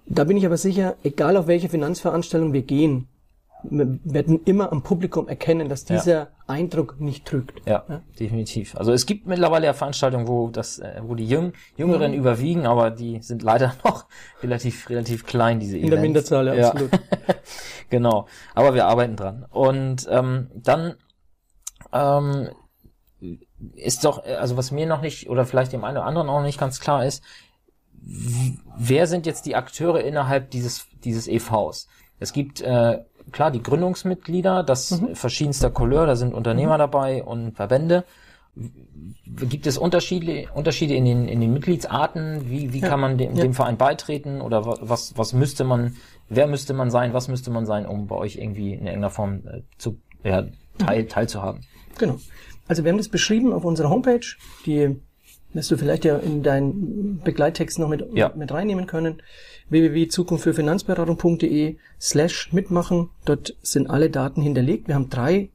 Da 0.06 0.24
bin 0.24 0.38
ich 0.38 0.46
aber 0.46 0.58
sicher, 0.58 0.96
egal 1.04 1.38
auf 1.38 1.48
welche 1.48 1.70
Finanzveranstaltung 1.70 2.54
wir 2.54 2.62
gehen, 2.64 3.08
wir 3.66 3.98
werden 4.04 4.42
immer 4.44 4.72
am 4.74 4.82
Publikum 4.84 5.30
erkennen, 5.30 5.70
dass 5.70 5.88
Ja. 5.88 5.96
dieser 5.98 6.28
Eindruck 6.48 7.00
nicht 7.00 7.26
trügt. 7.26 7.66
Ja, 7.66 7.86
Ja. 7.88 8.02
definitiv. 8.20 8.76
Also 8.76 8.92
es 8.92 9.06
gibt 9.06 9.26
mittlerweile 9.26 9.68
ja 9.68 9.74
Veranstaltungen, 9.74 10.28
wo 10.28 10.50
das, 10.50 10.80
äh, 10.80 11.02
wo 11.04 11.16
die 11.16 11.26
Jüng 11.28 11.54
Jüngeren 11.78 12.12
Mhm. 12.12 12.18
überwiegen, 12.18 12.66
aber 12.66 12.92
die 12.92 13.22
sind 13.22 13.42
leider 13.42 13.74
noch 13.86 14.06
relativ, 14.42 14.90
relativ 14.90 15.26
klein, 15.26 15.60
diese 15.62 15.78
In 15.78 15.84
der 15.90 16.00
Events. 16.00 16.02
Minderzahl, 16.04 16.48
ja, 16.48 16.56
Ja. 16.56 16.70
absolut. 16.72 16.92
genau. 17.90 18.28
Aber 18.54 18.74
wir 18.74 18.86
arbeiten 18.88 19.16
dran. 19.16 19.46
Und 19.50 20.08
ähm, 20.10 20.50
dann 20.56 20.96
ähm, 21.94 22.50
ist 23.76 24.04
doch, 24.04 24.26
äh, 24.26 24.34
also 24.36 24.58
was 24.58 24.72
mir 24.72 24.86
noch 24.88 25.02
nicht, 25.02 25.30
oder 25.30 25.46
vielleicht 25.46 25.72
dem 25.72 25.84
einen 25.86 25.98
oder 25.98 26.06
anderen 26.06 26.30
auch 26.30 26.42
nicht 26.42 26.60
ganz 26.60 26.80
klar 26.82 27.06
ist, 27.06 27.24
wer 28.06 29.08
sind 29.08 29.26
jetzt 29.26 29.46
die 29.46 29.56
Akteure 29.56 30.02
innerhalb 30.02 30.52
dieses, 30.52 30.88
dieses 31.04 31.28
EVs? 31.28 31.88
Es 32.20 32.34
gibt 32.34 32.62
äh, 32.62 33.00
klar 33.32 33.52
die 33.52 33.64
Gründungsmitglieder, 33.64 34.64
das 34.64 34.92
Mhm. 35.02 35.16
verschiedenster 35.16 35.70
Couleur, 35.70 36.06
da 36.06 36.16
sind 36.16 36.34
Unternehmer 36.34 36.78
dabei 36.78 37.24
und 37.24 37.54
Verbände. 37.56 38.04
Gibt 39.26 39.66
es 39.66 39.78
Unterschiede, 39.80 40.48
Unterschiede 40.54 40.94
in 40.94 41.06
den, 41.06 41.28
in 41.28 41.42
den 41.42 41.54
Mitgliedsarten? 41.54 42.50
Wie, 42.50 42.72
wie 42.72 42.80
Ja, 42.82 42.90
kann 42.90 43.00
man 43.00 43.18
dem, 43.18 43.36
ja. 43.36 43.42
dem 43.44 43.54
Verein 43.54 43.78
beitreten? 43.78 44.42
Oder 44.42 44.66
wa- 44.66 44.78
was, 44.82 45.18
was 45.18 45.34
müsste 45.34 45.64
man, 45.64 45.96
wer 46.30 46.46
müsste 46.48 46.74
man 46.74 46.92
sein, 46.92 47.14
was 47.14 47.28
müsste 47.28 47.50
man 47.50 47.66
sein, 47.66 47.86
um 47.88 48.06
bei 48.08 48.16
euch 48.16 48.36
irgendwie 48.36 48.74
in 48.74 48.82
irgendeiner 48.86 49.10
Form 49.10 49.42
äh, 49.48 49.62
zu, 49.78 49.98
ja, 50.24 50.44
Mhm. 50.44 50.52
teil, 50.78 51.06
teilzuhaben? 51.08 51.62
Genau. 51.98 52.18
Also 52.68 52.84
wir 52.84 52.92
haben 52.92 52.98
das 53.00 53.10
beschrieben 53.10 53.54
auf 53.54 53.66
unserer 53.66 53.90
Homepage, 53.90 54.26
die 54.66 55.00
wirst 55.54 55.72
du 55.72 55.78
vielleicht 55.78 56.06
ja 56.06 56.18
in 56.18 56.44
deinen 56.44 57.20
Begleittext 57.24 57.80
noch 57.80 57.90
mit, 57.90 58.06
Ja. 58.14 58.32
mit 58.36 58.52
reinnehmen 58.52 58.88
können. 58.88 59.22
www.zukunftfürfinanzberatung.de 59.70 61.78
slash 62.00 62.52
mitmachen. 62.54 63.10
Dort 63.26 63.56
sind 63.62 63.90
alle 63.90 64.10
Daten 64.10 64.42
hinterlegt. 64.42 64.88
Wir 64.88 64.96
haben 64.96 65.10
drei 65.10 65.50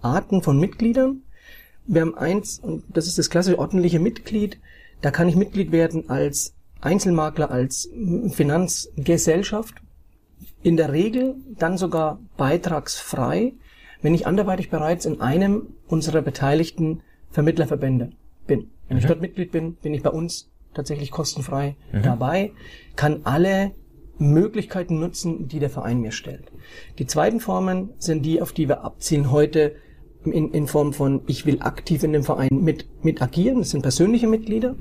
Arten 0.00 0.42
von 0.42 0.58
Mitgliedern. 0.58 1.22
Wir 1.86 2.02
haben 2.02 2.16
eins, 2.16 2.58
und 2.58 2.84
das 2.88 3.06
ist 3.06 3.18
das 3.18 3.30
klassische 3.30 3.58
ordentliche 3.58 4.00
Mitglied. 4.00 4.58
Da 5.00 5.10
kann 5.10 5.28
ich 5.28 5.36
Mitglied 5.36 5.72
werden 5.72 6.08
als 6.08 6.54
Einzelmakler, 6.80 7.50
als 7.50 7.90
Finanzgesellschaft. 8.30 9.74
In 10.62 10.76
der 10.76 10.92
Regel 10.92 11.36
dann 11.58 11.76
sogar 11.76 12.20
beitragsfrei, 12.36 13.54
wenn 14.02 14.14
ich 14.14 14.26
anderweitig 14.26 14.70
bereits 14.70 15.06
in 15.06 15.20
einem 15.20 15.68
unserer 15.88 16.22
beteiligten 16.22 17.02
Vermittlerverbände 17.30 18.12
bin. 18.46 18.70
Wenn 18.88 18.98
ich 18.98 19.06
dort 19.06 19.20
Mitglied 19.20 19.50
bin, 19.50 19.74
bin 19.74 19.94
ich 19.94 20.02
bei 20.02 20.10
uns 20.10 20.50
tatsächlich 20.74 21.10
kostenfrei 21.10 21.76
dabei, 22.02 22.52
kann 22.96 23.20
alle 23.24 23.72
Möglichkeiten 24.18 25.00
nutzen, 25.00 25.48
die 25.48 25.58
der 25.58 25.70
Verein 25.70 26.00
mir 26.00 26.12
stellt. 26.12 26.52
Die 26.98 27.06
zweiten 27.06 27.40
Formen 27.40 27.90
sind 27.98 28.24
die, 28.24 28.40
auf 28.40 28.52
die 28.52 28.68
wir 28.68 28.84
abzielen 28.84 29.30
heute 29.30 29.76
in, 30.24 30.52
in 30.52 30.66
Form 30.66 30.92
von, 30.92 31.22
ich 31.26 31.44
will 31.44 31.60
aktiv 31.60 32.02
in 32.02 32.12
dem 32.12 32.24
Verein 32.24 32.48
mit, 32.50 32.86
mit 33.04 33.20
agieren. 33.20 33.58
Das 33.58 33.70
sind 33.70 33.82
persönliche 33.82 34.26
Mitglieder. 34.26 34.76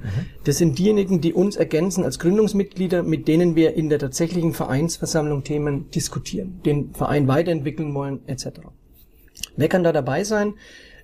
Das 0.46 0.58
sind 0.58 0.80
diejenigen, 0.80 1.20
die 1.20 1.34
uns 1.34 1.56
ergänzen 1.56 2.04
als 2.04 2.20
Gründungsmitglieder, 2.20 3.04
mit 3.04 3.28
denen 3.28 3.56
wir 3.56 3.74
in 3.74 3.90
der 3.90 4.00
tatsächlichen 4.00 4.54
Vereinsversammlung 4.54 5.44
Themen 5.44 5.90
diskutieren, 5.92 6.62
den 6.66 6.94
Verein 6.94 7.28
weiterentwickeln 7.28 7.94
wollen, 7.94 8.22
etc. 8.28 8.62
Wer 9.58 9.68
kann 9.68 9.84
da 9.84 9.92
dabei 9.92 10.24
sein? 10.24 10.54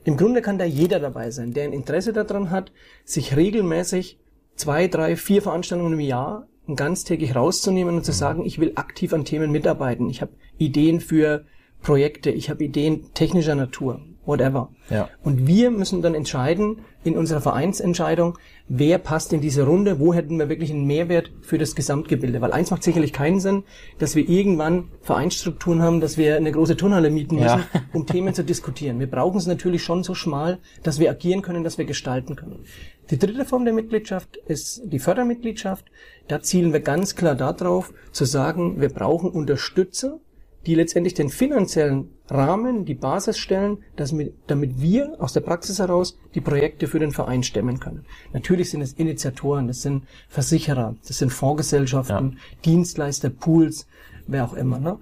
Im 0.03 0.17
Grunde 0.17 0.41
kann 0.41 0.57
da 0.57 0.65
jeder 0.65 0.99
dabei 0.99 1.31
sein, 1.31 1.53
der 1.53 1.65
ein 1.65 1.73
Interesse 1.73 2.13
daran 2.13 2.51
hat, 2.51 2.71
sich 3.03 3.35
regelmäßig 3.35 4.17
zwei, 4.55 4.88
drei, 4.88 5.15
vier 5.15 5.41
Veranstaltungen 5.41 5.93
im 5.93 5.99
Jahr 5.99 6.47
ganztägig 6.75 7.35
rauszunehmen 7.35 7.95
und 7.95 8.05
zu 8.05 8.12
sagen, 8.12 8.45
ich 8.45 8.59
will 8.59 8.73
aktiv 8.75 9.13
an 9.13 9.25
Themen 9.25 9.51
mitarbeiten. 9.51 10.09
Ich 10.09 10.21
habe 10.21 10.33
Ideen 10.57 10.99
für 10.99 11.45
Projekte, 11.81 12.29
ich 12.29 12.49
habe 12.49 12.63
Ideen 12.63 13.13
technischer 13.13 13.55
Natur, 13.55 14.01
whatever. 14.25 14.69
Ja. 14.89 15.10
Und 15.23 15.47
wir 15.47 15.71
müssen 15.71 16.01
dann 16.01 16.15
entscheiden 16.15 16.79
in 17.03 17.17
unserer 17.17 17.41
Vereinsentscheidung, 17.41 18.38
wer 18.67 18.97
passt 18.97 19.34
in 19.34 19.41
diese 19.41 19.63
Runde, 19.63 19.99
wo 19.99 20.13
hätten 20.13 20.38
wir 20.38 20.49
wirklich 20.49 20.71
einen 20.71 20.86
Mehrwert 20.86 21.32
für 21.41 21.58
das 21.58 21.75
Gesamtgebilde. 21.75 22.41
Weil 22.41 22.51
eins 22.51 22.71
macht 22.71 22.84
sicherlich 22.84 23.13
keinen 23.13 23.39
Sinn, 23.39 23.63
dass 23.97 24.15
wir 24.15 24.27
irgendwann 24.27 24.89
Vereinsstrukturen 25.01 25.82
haben, 25.82 26.01
dass 26.01 26.17
wir 26.17 26.36
eine 26.36 26.51
große 26.51 26.77
Turnhalle 26.77 27.10
mieten 27.10 27.36
müssen, 27.36 27.47
Ja. 27.47 27.63
um 27.93 28.05
Themen 28.05 28.34
zu 28.34 28.43
diskutieren. 28.43 28.99
Wir 28.99 29.10
brauchen 29.10 29.38
es 29.38 29.47
natürlich 29.47 29.84
schon 29.84 30.03
so 30.03 30.13
schmal, 30.13 30.60
dass 30.84 30.99
wir 30.99 31.10
agieren 31.10 31.41
können, 31.41 31.63
dass 31.63 31.77
wir 31.77 31.86
gestalten 31.86 32.36
können. 32.36 32.65
Die 33.10 33.17
dritte 33.17 33.45
Form 33.45 33.65
der 33.65 33.73
Mitgliedschaft 33.73 34.38
ist 34.38 34.82
die 34.86 34.99
Fördermitgliedschaft. 34.99 35.86
Da 36.27 36.41
zielen 36.41 36.73
wir 36.73 36.82
ganz 36.82 37.15
klar 37.15 37.34
darauf, 37.34 37.91
zu 38.12 38.25
sagen, 38.25 38.79
wir 38.79 38.89
brauchen 38.89 39.32
Unterstützer, 39.32 40.19
die 40.65 40.76
letztendlich 40.76 41.13
den 41.13 41.30
finanziellen 41.30 42.10
Rahmen, 42.30 42.86
die 42.86 42.93
Basis 42.93 43.38
stellen, 43.38 43.80
dass 43.95 44.12
mit, 44.12 44.34
damit 44.48 44.82
wir 44.82 45.15
aus 45.19 45.34
der 45.34 45.39
Praxis 45.41 45.80
heraus 45.80 46.17
die 46.36 46.41
Projekte 46.41 46.88
für 46.88 47.00
den 47.00 47.12
Verein 47.12 47.43
stemmen 47.43 47.80
können. 47.80 48.06
Natürlich 48.34 48.69
sind 48.69 48.82
es 48.82 48.93
Initiatoren, 48.93 49.67
das 49.67 49.82
sind 49.82 50.04
Versicherer, 50.28 50.95
das 51.08 51.17
sind 51.17 51.32
Fondsgesellschaften, 51.32 52.38
Dienstleister, 52.65 53.30
Pools, 53.30 53.88
wer 54.28 54.45
auch 54.45 54.54
immer. 54.54 54.80
Ne? 54.80 54.98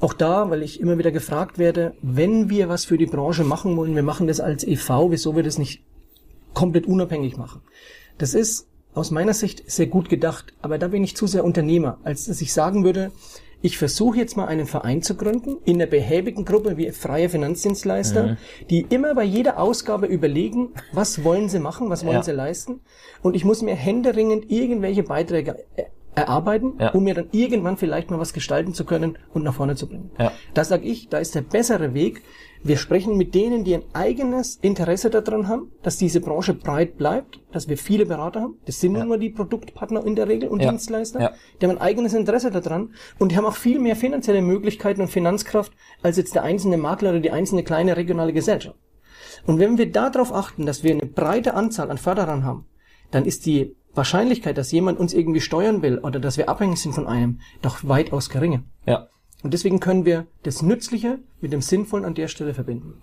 Auch 0.00 0.14
da, 0.14 0.50
weil 0.50 0.62
ich 0.62 0.80
immer 0.80 0.98
wieder 0.98 1.10
gefragt 1.10 1.58
werde, 1.58 1.94
wenn 2.00 2.48
wir 2.48 2.68
was 2.68 2.84
für 2.84 2.96
die 2.96 3.06
Branche 3.06 3.44
machen 3.44 3.76
wollen, 3.76 3.94
wir 3.94 4.02
machen 4.02 4.26
das 4.26 4.40
als 4.40 4.64
EV, 4.64 5.10
wieso 5.10 5.36
wir 5.36 5.42
das 5.42 5.58
nicht 5.58 5.82
komplett 6.54 6.86
unabhängig 6.86 7.36
machen? 7.36 7.60
Das 8.18 8.34
ist 8.34 8.68
aus 8.94 9.10
meiner 9.10 9.34
Sicht 9.34 9.70
sehr 9.70 9.86
gut 9.86 10.08
gedacht, 10.08 10.52
aber 10.60 10.78
da 10.78 10.88
bin 10.88 11.02
ich 11.02 11.16
zu 11.16 11.26
sehr 11.26 11.44
Unternehmer, 11.44 11.98
als 12.04 12.26
dass 12.26 12.40
ich 12.40 12.52
sagen 12.52 12.84
würde, 12.84 13.10
ich 13.62 13.78
versuche 13.78 14.18
jetzt 14.18 14.36
mal 14.36 14.46
einen 14.46 14.66
Verein 14.66 15.02
zu 15.02 15.16
gründen, 15.16 15.56
in 15.64 15.76
einer 15.80 15.86
behäbigen 15.90 16.44
Gruppe 16.44 16.76
wie 16.76 16.90
freie 16.90 17.28
Finanzdienstleister, 17.28 18.36
die 18.70 18.86
immer 18.90 19.14
bei 19.14 19.24
jeder 19.24 19.58
Ausgabe 19.58 20.06
überlegen, 20.06 20.70
was 20.92 21.22
wollen 21.24 21.48
sie 21.48 21.60
machen, 21.60 21.88
was 21.88 22.04
wollen 22.04 22.16
Ja. 22.16 22.22
sie 22.22 22.32
leisten. 22.32 22.80
Und 23.22 23.34
ich 23.36 23.44
muss 23.44 23.62
mir 23.62 23.74
händeringend 23.74 24.50
irgendwelche 24.50 25.04
Beiträge 25.04 25.64
erarbeiten, 26.14 26.74
Ja. 26.78 26.90
um 26.90 27.04
mir 27.04 27.14
dann 27.14 27.28
irgendwann 27.32 27.76
vielleicht 27.78 28.10
mal 28.10 28.18
was 28.18 28.32
gestalten 28.34 28.74
zu 28.74 28.84
können 28.84 29.16
und 29.32 29.44
nach 29.44 29.54
vorne 29.54 29.76
zu 29.76 29.86
bringen. 29.86 30.10
Ja. 30.18 30.32
Da 30.54 30.64
sage 30.64 30.84
ich, 30.84 31.08
da 31.08 31.18
ist 31.18 31.34
der 31.34 31.40
bessere 31.42 31.94
Weg. 31.94 32.22
Wir 32.64 32.76
sprechen 32.76 33.16
mit 33.16 33.34
denen, 33.34 33.64
die 33.64 33.74
ein 33.74 33.82
eigenes 33.92 34.56
Interesse 34.56 35.10
daran 35.10 35.48
haben, 35.48 35.72
dass 35.82 35.96
diese 35.96 36.20
Branche 36.20 36.54
breit 36.54 36.96
bleibt, 36.96 37.40
dass 37.50 37.68
wir 37.68 37.76
viele 37.76 38.06
Berater 38.06 38.40
haben. 38.40 38.58
Das 38.66 38.78
sind 38.80 38.92
nun 38.92 39.08
mal 39.08 39.18
die 39.18 39.30
Produktpartner 39.30 40.06
in 40.06 40.14
der 40.14 40.28
Regel 40.28 40.48
und 40.48 40.62
Ja. 40.62 40.70
Dienstleister. 40.70 41.20
Ja. 41.20 41.32
Die 41.60 41.66
haben 41.66 41.72
ein 41.76 41.80
eigenes 41.82 42.14
Interesse 42.14 42.52
daran 42.52 42.94
und 43.18 43.32
die 43.32 43.36
haben 43.36 43.46
auch 43.46 43.56
viel 43.56 43.80
mehr 43.80 43.96
finanzielle 43.96 44.42
Möglichkeiten 44.42 45.00
und 45.00 45.08
Finanzkraft 45.08 45.72
als 46.02 46.16
jetzt 46.16 46.36
der 46.36 46.44
einzelne 46.44 46.76
Makler 46.76 47.10
oder 47.10 47.20
die 47.20 47.32
einzelne 47.32 47.64
kleine 47.64 47.96
regionale 47.96 48.32
Gesellschaft. 48.32 48.78
Und 49.44 49.58
wenn 49.58 49.76
wir 49.76 49.90
darauf 49.90 50.32
achten, 50.32 50.64
dass 50.64 50.84
wir 50.84 50.92
eine 50.92 51.06
breite 51.06 51.54
Anzahl 51.54 51.90
an 51.90 51.98
Förderern 51.98 52.44
haben, 52.44 52.66
dann 53.10 53.24
ist 53.24 53.44
die 53.44 53.74
Wahrscheinlichkeit, 53.94 54.56
dass 54.56 54.70
jemand 54.70 55.00
uns 55.00 55.12
irgendwie 55.12 55.40
steuern 55.40 55.82
will 55.82 55.98
oder 55.98 56.20
dass 56.20 56.38
wir 56.38 56.48
abhängig 56.48 56.80
sind 56.80 56.94
von 56.94 57.06
einem, 57.06 57.40
doch 57.60 57.80
weitaus 57.82 58.30
geringer. 58.30 58.62
Ja. 58.86 59.08
Und 59.42 59.54
deswegen 59.54 59.80
können 59.80 60.04
wir 60.04 60.26
das 60.42 60.62
Nützliche 60.62 61.18
mit 61.40 61.52
dem 61.52 61.62
Sinnvollen 61.62 62.04
an 62.04 62.14
der 62.14 62.28
Stelle 62.28 62.54
verbinden. 62.54 62.94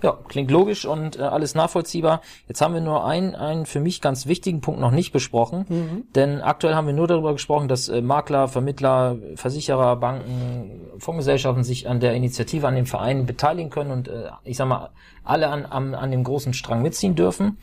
Ja, 0.00 0.16
klingt 0.28 0.50
logisch 0.52 0.86
und 0.86 1.18
äh, 1.18 1.22
alles 1.22 1.56
nachvollziehbar. 1.56 2.20
Jetzt 2.46 2.60
haben 2.60 2.72
wir 2.72 2.80
nur 2.80 3.04
einen, 3.04 3.34
einen 3.34 3.66
für 3.66 3.80
mich 3.80 4.00
ganz 4.00 4.26
wichtigen 4.26 4.60
Punkt 4.60 4.80
noch 4.80 4.92
nicht 4.92 5.10
besprochen, 5.12 6.06
denn 6.14 6.40
aktuell 6.40 6.76
haben 6.76 6.86
wir 6.86 6.94
nur 6.94 7.08
darüber 7.08 7.32
gesprochen, 7.32 7.66
dass 7.66 7.88
äh, 7.88 8.00
Makler, 8.00 8.46
Vermittler, 8.46 9.16
Versicherer, 9.34 9.96
Banken, 9.96 10.82
Fondsgesellschaften 10.98 11.64
sich 11.64 11.88
an 11.88 11.98
der 11.98 12.14
Initiative, 12.14 12.68
an 12.68 12.76
dem 12.76 12.86
Verein 12.86 13.26
beteiligen 13.26 13.70
können 13.70 13.90
und 13.90 14.06
äh, 14.06 14.30
ich 14.44 14.56
sag 14.56 14.68
mal, 14.68 14.90
alle 15.24 15.48
an, 15.48 15.66
an, 15.66 15.96
an 15.96 16.12
dem 16.12 16.22
großen 16.22 16.54
Strang 16.54 16.80
mitziehen 16.82 17.16
dürfen. 17.16 17.58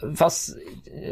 was, 0.00 0.56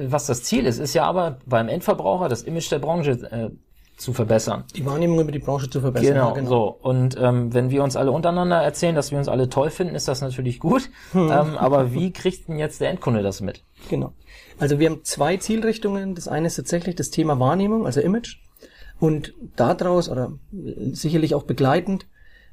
was 0.06 0.24
das 0.24 0.42
Ziel 0.42 0.64
ist, 0.64 0.78
ist 0.78 0.94
ja 0.94 1.04
aber 1.04 1.38
beim 1.44 1.68
Endverbraucher 1.68 2.30
das 2.30 2.42
Image 2.42 2.70
der 2.70 2.78
Branche 2.78 3.10
äh, 3.30 3.50
zu 3.96 4.12
verbessern. 4.12 4.64
Die 4.74 4.84
Wahrnehmung 4.84 5.20
über 5.20 5.32
die 5.32 5.38
Branche 5.38 5.70
zu 5.70 5.80
verbessern. 5.80 6.14
Genau, 6.14 6.28
ja, 6.28 6.34
genau. 6.34 6.48
so. 6.48 6.78
Und 6.82 7.16
ähm, 7.18 7.54
wenn 7.54 7.70
wir 7.70 7.82
uns 7.82 7.96
alle 7.96 8.12
untereinander 8.12 8.56
erzählen, 8.56 8.94
dass 8.94 9.10
wir 9.10 9.18
uns 9.18 9.28
alle 9.28 9.48
toll 9.48 9.70
finden, 9.70 9.94
ist 9.94 10.06
das 10.06 10.20
natürlich 10.20 10.60
gut. 10.60 10.90
Hm. 11.12 11.30
Ähm, 11.30 11.56
aber 11.56 11.94
wie 11.94 12.12
kriegt 12.12 12.48
denn 12.48 12.58
jetzt 12.58 12.80
der 12.80 12.90
Endkunde 12.90 13.22
das 13.22 13.40
mit? 13.40 13.64
Genau. 13.88 14.12
Also 14.58 14.78
wir 14.78 14.90
haben 14.90 15.04
zwei 15.04 15.38
Zielrichtungen. 15.38 16.14
Das 16.14 16.28
eine 16.28 16.46
ist 16.48 16.56
tatsächlich 16.56 16.94
das 16.94 17.10
Thema 17.10 17.40
Wahrnehmung, 17.40 17.86
also 17.86 18.00
Image. 18.00 18.36
Und 18.98 19.34
daraus, 19.56 20.08
oder 20.08 20.32
sicherlich 20.92 21.34
auch 21.34 21.42
begleitend, 21.44 22.06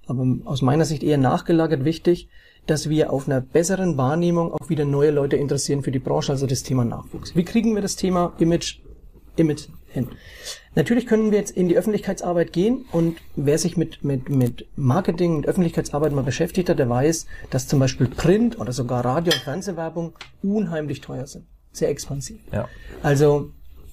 aber 0.07 0.25
aus 0.45 0.61
meiner 0.61 0.85
Sicht 0.85 1.03
eher 1.03 1.17
nachgelagert 1.17 1.85
wichtig, 1.85 2.29
dass 2.65 2.89
wir 2.89 3.11
auf 3.11 3.27
einer 3.27 3.41
besseren 3.41 3.97
Wahrnehmung 3.97 4.53
auch 4.53 4.69
wieder 4.69 4.85
neue 4.85 5.11
Leute 5.11 5.35
interessieren 5.35 5.83
für 5.83 5.91
die 5.91 5.99
Branche, 5.99 6.31
also 6.31 6.47
das 6.47 6.63
Thema 6.63 6.85
Nachwuchs. 6.85 7.35
Wie 7.35 7.43
kriegen 7.43 7.75
wir 7.75 7.81
das 7.81 7.95
Thema 7.95 8.33
Image, 8.39 8.79
Image 9.35 9.67
hin? 9.89 10.09
Natürlich 10.75 11.05
können 11.05 11.31
wir 11.31 11.37
jetzt 11.37 11.51
in 11.51 11.67
die 11.69 11.77
Öffentlichkeitsarbeit 11.77 12.51
gehen 12.51 12.85
und 12.91 13.17
wer 13.35 13.57
sich 13.59 13.77
mit, 13.77 14.03
mit, 14.03 14.29
mit 14.29 14.65
Marketing, 14.75 15.37
mit 15.37 15.47
Öffentlichkeitsarbeit 15.47 16.13
mal 16.13 16.23
beschäftigt 16.23 16.69
hat, 16.69 16.79
der 16.79 16.89
weiß, 16.89 17.27
dass 17.51 17.67
zum 17.67 17.79
Beispiel 17.79 18.07
Print 18.07 18.59
oder 18.59 18.71
sogar 18.71 19.05
Radio- 19.05 19.33
und 19.33 19.41
Fernsehwerbung 19.41 20.13
unheimlich 20.41 21.01
teuer 21.01 21.27
sind. 21.27 21.45
Sehr 21.71 21.89
expansiv. 21.89 22.39
Ja. 22.51 22.67
Also, 23.03 23.51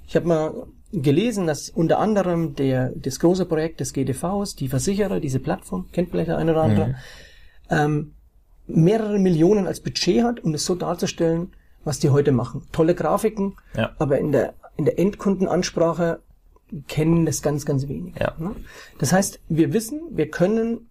ich 0.08 0.16
habe 0.16 0.26
mal 0.26 0.54
gelesen, 0.92 1.46
dass 1.46 1.68
unter 1.70 1.98
anderem 1.98 2.54
der, 2.56 2.92
das 2.96 3.20
große 3.20 3.44
Projekt 3.46 3.80
des 3.80 3.92
GDVs, 3.92 4.56
die 4.56 4.68
Versicherer, 4.68 5.20
diese 5.20 5.38
Plattform, 5.38 5.86
kennt 5.92 6.10
vielleicht 6.10 6.28
der 6.28 6.38
eine 6.38 6.52
oder 6.52 6.62
andere, 6.62 6.94
ähm, 7.70 8.14
mehrere 8.66 9.18
Millionen 9.18 9.66
als 9.66 9.80
Budget 9.80 10.22
hat, 10.24 10.40
um 10.40 10.54
es 10.54 10.64
so 10.64 10.74
darzustellen, 10.74 11.52
was 11.84 11.98
die 11.98 12.10
heute 12.10 12.32
machen. 12.32 12.66
Tolle 12.72 12.94
Grafiken, 12.94 13.56
Ja. 13.76 13.92
aber 13.98 14.18
in 14.18 14.32
der, 14.32 14.54
in 14.76 14.84
der 14.84 14.98
Endkundenansprache 14.98 16.20
kennen 16.88 17.26
das 17.26 17.42
ganz, 17.42 17.66
ganz 17.66 17.88
wenig. 17.88 18.14
Ja. 18.18 18.34
ne? 18.38 18.54
Das 18.98 19.12
heißt, 19.12 19.40
wir 19.48 19.72
wissen, 19.72 20.00
wir 20.12 20.28
können 20.30 20.86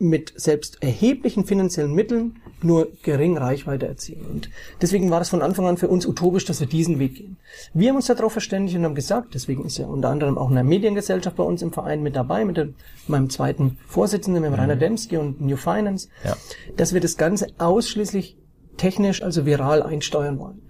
mit 0.00 0.32
selbst 0.36 0.80
erheblichen 0.80 1.44
finanziellen 1.44 1.92
Mitteln 1.92 2.38
nur 2.62 2.88
gering 3.02 3.36
Reichweite 3.36 3.88
erzielen. 3.88 4.26
Und 4.30 4.48
deswegen 4.80 5.10
war 5.10 5.20
es 5.20 5.28
von 5.28 5.42
Anfang 5.42 5.66
an 5.66 5.76
für 5.76 5.88
uns 5.88 6.06
utopisch, 6.06 6.44
dass 6.44 6.60
wir 6.60 6.68
diesen 6.68 7.00
Weg 7.00 7.16
gehen. 7.16 7.36
Wir 7.74 7.88
haben 7.88 7.96
uns 7.96 8.06
darauf 8.06 8.30
verständigt 8.30 8.76
und 8.76 8.84
haben 8.84 8.94
gesagt, 8.94 9.34
deswegen 9.34 9.64
ist 9.64 9.76
ja 9.76 9.86
unter 9.86 10.10
anderem 10.10 10.38
auch 10.38 10.50
eine 10.52 10.62
Mediengesellschaft 10.62 11.36
bei 11.36 11.42
uns 11.42 11.62
im 11.62 11.72
Verein 11.72 12.02
mit 12.04 12.14
dabei, 12.14 12.44
mit 12.44 12.56
dem, 12.56 12.74
meinem 13.08 13.28
zweiten 13.28 13.76
Vorsitzenden, 13.88 14.42
mit 14.42 14.52
dem 14.52 14.54
Rainer 14.54 14.76
Demski 14.76 15.16
und 15.16 15.40
New 15.40 15.56
Finance, 15.56 16.08
Ja. 16.24 16.36
dass 16.76 16.94
wir 16.94 17.00
das 17.00 17.16
Ganze 17.16 17.48
ausschließlich 17.58 18.38
technisch, 18.76 19.22
also 19.22 19.46
viral 19.46 19.82
einsteuern 19.82 20.38
wollen. 20.38 20.62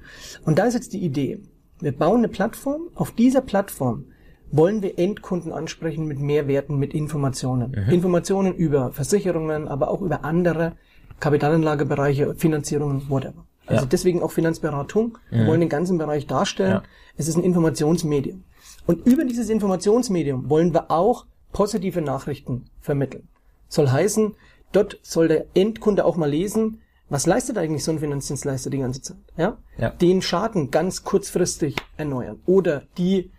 Und 0.47 0.59
da 0.59 0.65
ist 0.65 0.73
jetzt 0.75 0.95
die 0.95 1.05
Idee. 1.05 1.43
Wir 1.81 1.93
bauen 1.93 2.19
eine 2.19 2.29
Plattform. 2.29 2.89
Auf 2.95 3.13
dieser 3.13 3.43
Plattform 3.43 4.07
wollen 4.51 4.83
wir 4.83 4.99
Endkunden 4.99 5.53
ansprechen 5.53 6.07
mit 6.07 6.19
Mehrwerten, 6.19 6.79
mit 6.79 6.95
Informationen. 6.95 7.75
Informationen 7.91 8.55
über 8.55 8.93
Versicherungen, 8.93 9.69
aber 9.69 9.91
auch 9.91 10.01
über 10.01 10.25
andere 10.25 10.73
Kapitalanlagebereiche, 11.21 12.35
Finanzierungen, 12.35 13.09
whatever. 13.09 13.45
Also 13.67 13.83
Ja. 13.83 13.89
deswegen 13.91 14.23
auch 14.23 14.31
Finanzberatung. 14.31 15.19
Wir 15.31 15.47
wollen 15.47 15.61
den 15.61 15.69
ganzen 15.69 15.99
Bereich 15.99 16.27
darstellen. 16.27 16.71
Ja. 16.73 16.83
Es 17.17 17.29
ist 17.29 17.37
ein 17.37 17.45
Informationsmedium. 17.45 18.45
Und 18.87 19.07
über 19.07 19.25
dieses 19.25 19.51
Informationsmedium 19.51 20.49
wollen 20.49 20.73
wir 20.73 20.91
auch 20.91 21.27
positive 21.53 22.01
Nachrichten 22.01 22.65
vermitteln. 22.81 23.29
Soll 23.69 23.91
heißen, 23.91 24.35
dort 24.73 24.99
soll 25.03 25.29
der 25.29 25.45
Endkunde 25.55 26.05
auch 26.07 26.17
mal 26.17 26.31
lesen, 26.31 26.81
was 27.11 27.27
leistet 27.27 27.59
eigentlich 27.59 27.85
so 27.85 27.93
ein 27.93 27.99
Finanzdienstleister 27.99 28.71
die 28.71 28.79
ganze 28.79 29.03
Zeit? 29.03 29.17
Ja? 29.37 29.59
Ja. 29.79 29.91
Den 29.91 30.23
Schaden 30.23 30.71
ganz 30.71 31.05
kurzfristig 31.05 31.77
erneuern. 31.97 32.41
Oder 32.47 32.83
die 32.97 33.31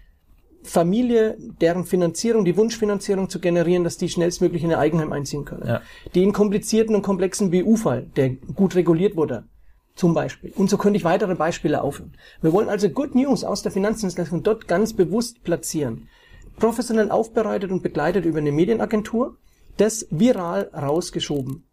Familie, 0.64 1.38
deren 1.62 1.86
Finanzierung, 1.86 2.46
die 2.46 2.58
Wunschfinanzierung 2.58 3.30
zu 3.30 3.40
generieren, 3.40 3.84
dass 3.84 3.98
die 3.98 4.10
schnellstmöglich 4.10 4.64
in 4.64 4.72
ihr 4.72 4.80
Eigenheim 4.80 5.14
einziehen 5.14 5.46
können. 5.46 5.66
Ja. 5.66 5.82
Den 6.16 6.34
komplizierten 6.34 6.96
und 6.96 7.02
komplexen 7.02 7.52
BU-Fall, 7.52 8.08
der 8.16 8.30
gut 8.30 8.76
reguliert 8.76 9.16
wurde, 9.16 9.46
zum 9.96 10.14
Beispiel. 10.14 10.52
Und 10.56 10.70
so 10.70 10.78
könnte 10.78 10.98
ich 10.98 11.04
weitere 11.04 11.36
Beispiele 11.36 11.82
aufführen. 11.82 12.14
Wir 12.42 12.54
wollen 12.54 12.70
also 12.70 12.90
Good 12.90 13.16
News 13.16 13.44
aus 13.44 13.62
der 13.62 13.72
Finanzdienstleistung 13.72 14.44
dort 14.44 14.68
ganz 14.68 14.94
bewusst 14.94 15.44
platzieren. 15.44 16.08
Professionell 16.58 17.10
aufbereitet 17.10 17.72
und 17.72 17.84
begleitet 17.84 18.26
über 18.26 18.40
eine 18.40 18.52
Medienagentur, 18.52 19.38
das 19.78 20.08
viral 20.10 20.70
rausgeschoben. 20.74 21.69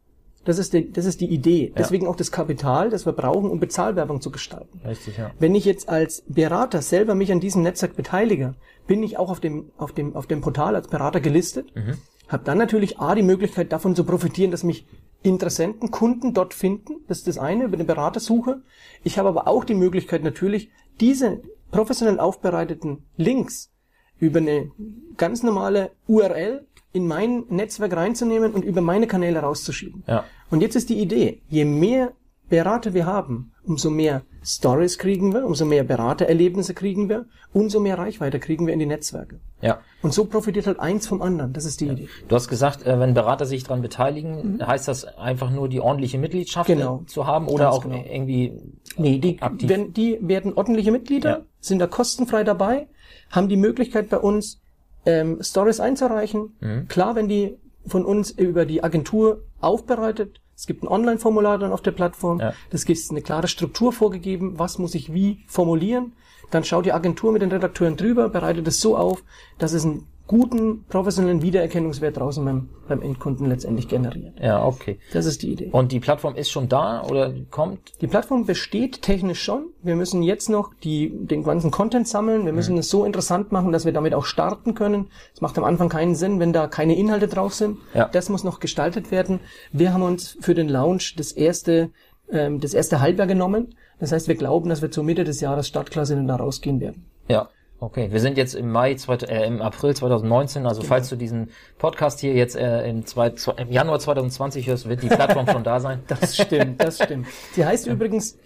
Das 0.47 0.59
ist 0.59 0.73
die, 0.73 0.91
das 0.91 1.05
ist 1.05 1.21
die 1.21 1.27
Idee. 1.27 1.73
Deswegen 1.77 2.07
auch 2.07 2.17
das 2.17 2.31
Kapital, 2.33 2.89
das 2.89 3.05
wir 3.05 3.13
brauchen, 3.13 3.51
um 3.51 3.61
Bezahlwerbung 3.61 4.21
zu 4.21 4.31
gestalten. 4.31 4.81
Richtig, 4.87 5.19
ja. 5.19 5.31
Wenn 5.39 5.55
ich 5.55 5.65
jetzt 5.65 5.89
als 5.89 6.23
Berater 6.29 6.81
selber 6.83 7.15
mich 7.15 7.31
an 7.33 7.41
diesem 7.41 7.63
Netzwerk 7.63 7.97
beteilige, 7.97 8.55
bin 8.87 9.03
ich 9.03 9.19
auch 9.19 9.31
auf 9.31 9.41
dem, 9.41 9.71
auf 9.77 9.93
dem, 9.93 10.17
auf 10.17 10.27
dem 10.27 10.41
Portal 10.41 10.75
als 10.77 10.89
Berater 10.89 11.21
gelistet, 11.21 11.75
Mhm. 11.75 11.99
habe 12.29 12.45
dann 12.45 12.59
natürlich 12.59 12.99
A, 12.99 13.15
die 13.15 13.23
Möglichkeit 13.23 13.73
davon 13.73 13.95
zu 13.95 14.05
profitieren, 14.05 14.51
dass 14.51 14.63
mich 14.63 14.87
Interessenten, 15.23 15.91
Kunden 15.91 16.35
dort 16.35 16.55
finden. 16.55 16.97
Das 17.09 17.19
ist 17.19 17.27
das 17.27 17.39
eine, 17.39 17.65
über 17.65 17.75
eine 17.75 17.85
Beratersuche. 17.85 18.63
Ich 19.03 19.19
habe 19.19 19.29
aber 19.29 19.49
auch 19.49 19.65
die 19.65 19.75
Möglichkeit 19.75 20.23
natürlich, 20.23 20.71
diese 21.01 21.41
professionell 21.73 22.21
aufbereiteten 22.21 23.05
Links 23.17 23.73
über 24.21 24.39
eine 24.39 24.71
ganz 25.17 25.43
normale 25.43 25.91
URL 26.07 26.65
in 26.93 27.07
mein 27.07 27.45
Netzwerk 27.49 27.95
reinzunehmen 27.95 28.53
und 28.53 28.65
über 28.65 28.81
meine 28.81 29.07
Kanäle 29.07 29.41
rauszuschieben. 29.41 30.05
Ja. 30.07 30.25
Und 30.51 30.61
jetzt 30.61 30.77
ist 30.77 30.89
die 30.89 30.99
Idee, 31.01 31.41
je 31.49 31.65
mehr 31.65 32.13
Berater 32.49 32.95
wir 32.95 33.07
haben, 33.07 33.53
umso 33.65 33.91
mehr 33.91 34.23
Stories 34.45 34.99
kriegen 34.99 35.35
wir, 35.35 35.45
umso 35.45 35.65
mehr 35.65 35.83
Beratererlebnisse 35.83 36.75
kriegen 36.75 37.09
wir, 37.09 37.27
umso 37.53 37.81
mehr 37.81 37.99
Reichweite 37.99 38.39
kriegen 38.39 38.67
wir 38.69 38.73
in 38.75 38.79
die 38.79 38.87
Netzwerke. 38.87 39.41
Ja. 39.61 39.81
Und 40.03 40.15
so 40.15 40.27
profitiert 40.27 40.69
halt 40.69 40.79
eins 40.79 41.09
vom 41.09 41.21
anderen. 41.23 41.53
Das 41.53 41.65
ist 41.65 41.81
die 41.81 41.89
Idee. 41.89 42.09
Du 42.29 42.37
hast 42.37 42.47
gesagt, 42.47 42.87
äh, 42.87 43.01
wenn 43.01 43.15
Berater 43.15 43.47
sich 43.47 43.65
dran 43.65 43.83
beteiligen, 43.83 44.65
heißt 44.65 44.87
das 44.87 45.05
einfach 45.19 45.51
nur 45.51 45.69
die 45.69 45.81
ordentliche 45.81 46.19
Mitgliedschaft 46.19 46.69
Mhm. 46.69 46.75
Genau. 46.75 47.01
äh, 47.03 47.07
zu 47.07 47.27
haben 47.27 47.49
oder 47.49 47.65
Ganz 47.65 47.77
auch 47.77 47.83
genau. 47.83 48.05
irgendwie 48.09 48.53
Nee, 48.97 49.19
die, 49.19 49.43
aktiv. 49.43 49.69
wenn, 49.69 49.93
die 49.93 50.19
werden 50.21 50.53
ordentliche 50.55 50.93
Mitglieder, 50.93 51.31
Ja. 51.31 51.45
sind 51.59 51.81
da 51.81 51.89
kostenfrei 51.89 52.45
dabei, 52.45 52.87
haben 53.33 53.49
die 53.49 53.57
Möglichkeit 53.57 54.09
bei 54.09 54.19
uns 54.19 54.61
ähm, 55.05 55.39
Stories 55.43 55.81
einzureichen. 55.81 56.57
Mhm. 56.61 56.87
Klar, 56.87 57.17
wenn 57.17 57.27
die 57.29 57.57
von 57.87 58.05
uns 58.05 58.31
über 58.31 58.67
die 58.67 58.83
Agentur 58.83 59.43
aufbereitet. 59.61 60.41
Es 60.57 60.67
gibt 60.67 60.83
ein 60.83 60.89
Online-Formular 60.89 61.59
dann 61.59 61.73
auf 61.73 61.83
der 61.83 61.91
Plattform. 61.91 62.41
Ja. 62.41 62.55
Das 62.71 62.85
gibt 62.85 62.99
eine 63.11 63.23
klare 63.23 63.49
Struktur 63.49 63.93
vorgegeben, 63.93 64.59
was 64.59 64.79
muss 64.79 64.95
ich 64.95 65.13
wie 65.13 65.45
formulieren. 65.47 66.13
Dann 66.51 66.65
schaut 66.65 66.87
die 66.87 66.93
Agentur 66.93 67.33
mit 67.33 67.43
den 67.43 67.51
Redakteuren 67.51 67.97
drüber, 67.97 68.29
bereitet 68.29 68.67
es 68.69 68.81
so 68.81 68.97
auf, 68.97 69.23
dass 69.59 69.73
es 69.73 69.85
einen 69.85 70.07
guten 70.27 70.85
professionellen 70.89 71.43
Wiedererkennungswert 71.43 72.17
draußen 72.17 72.45
beim, 72.45 72.69
beim 72.89 73.03
Endkunden 73.03 73.47
letztendlich 73.47 73.89
generiert. 73.89 74.39
Ja, 74.41 74.65
okay. 74.65 74.99
Das 75.13 75.25
ist 75.25 75.43
die 75.43 75.53
Idee. 75.53 75.71
Und 75.71 75.93
die 75.93 76.01
Plattform 76.01 76.35
ist 76.35 76.51
schon 76.51 76.69
da 76.69 77.03
oder 77.03 77.33
kommt? 77.51 77.93
Die 78.01 78.07
Plattform 78.07 78.45
besteht 78.45 79.03
technisch 79.03 79.43
schon. 79.43 79.67
Wir 79.83 79.95
müssen 79.95 80.23
jetzt 80.23 80.49
noch 80.49 80.75
die, 80.83 81.13
den 81.15 81.45
ganzen 81.45 81.71
Content 81.71 82.09
sammeln. 82.09 82.45
Wir 82.45 82.53
müssen 82.53 82.77
es 82.77 82.91
so 82.91 83.05
interessant 83.05 83.53
machen, 83.53 83.73
dass 83.73 83.85
wir 83.85 83.93
damit 83.93 84.15
auch 84.15 84.25
starten 84.25 84.75
können. 84.75 85.11
Es 85.33 85.41
macht 85.41 85.57
am 85.59 85.65
Anfang 85.65 85.89
keinen 85.89 86.15
Sinn, 86.15 86.41
wenn 86.41 86.53
da 86.53 86.67
keine 86.67 86.97
Inhalte 86.97 87.29
drauf 87.29 87.55
sind. 87.55 87.79
Ja. 87.95 88.09
Das 88.09 88.29
muss 88.29 88.43
noch 88.43 88.59
gestaltet 88.59 89.11
werden. 89.11 89.41
Wir 89.73 89.93
haben 89.93 90.03
uns 90.03 90.37
für 90.41 90.55
den 90.55 90.69
Launch 90.69 91.15
das 91.17 91.33
erste, 91.33 91.91
ähm, 92.31 92.61
das 92.61 92.75
erste 92.75 93.01
Halbjahr 93.01 93.29
genommen. 93.29 93.77
Das 94.01 94.13
heißt, 94.13 94.29
wir 94.29 94.35
glauben, 94.35 94.69
dass 94.69 94.83
wir 94.83 94.91
zur 94.91 95.05
Mitte 95.05 95.25
des 95.25 95.41
Jahres 95.41 95.69
startklar 95.69 96.05
da 96.05 96.37
rausgehen 96.37 96.81
werden. 96.81 97.07
Ja. 97.29 97.49
Okay, 97.79 98.11
wir 98.11 98.21
sind 98.21 98.39
jetzt 98.39 98.55
im 98.55 98.71
Mai, 98.71 98.93
äh, 98.95 99.47
im 99.47 99.61
April 99.61 99.95
2019, 99.95 100.67
also 100.67 100.81
Genau. 100.81 100.89
falls 100.89 101.09
du 101.11 101.17
diesen 101.17 101.51
Podcast 101.79 102.21
hier 102.21 102.33
jetzt 102.33 102.57
äh, 102.57 102.89
im, 102.89 103.05
zwei, 103.05 103.31
zwei, 103.31 103.53
im 103.53 103.71
Januar 103.71 103.99
2020 103.99 104.67
hörst, 104.67 104.89
wird 104.89 105.03
die 105.03 105.09
Plattform 105.09 105.47
schon 105.47 105.63
da 105.63 105.79
sein. 105.79 106.01
Das 106.09 106.37
stimmt, 106.37 106.83
das 106.83 106.97
stimmt. 107.03 107.27
Sie 107.53 107.65
heißt 107.67 107.87
übrigens, 107.87 108.39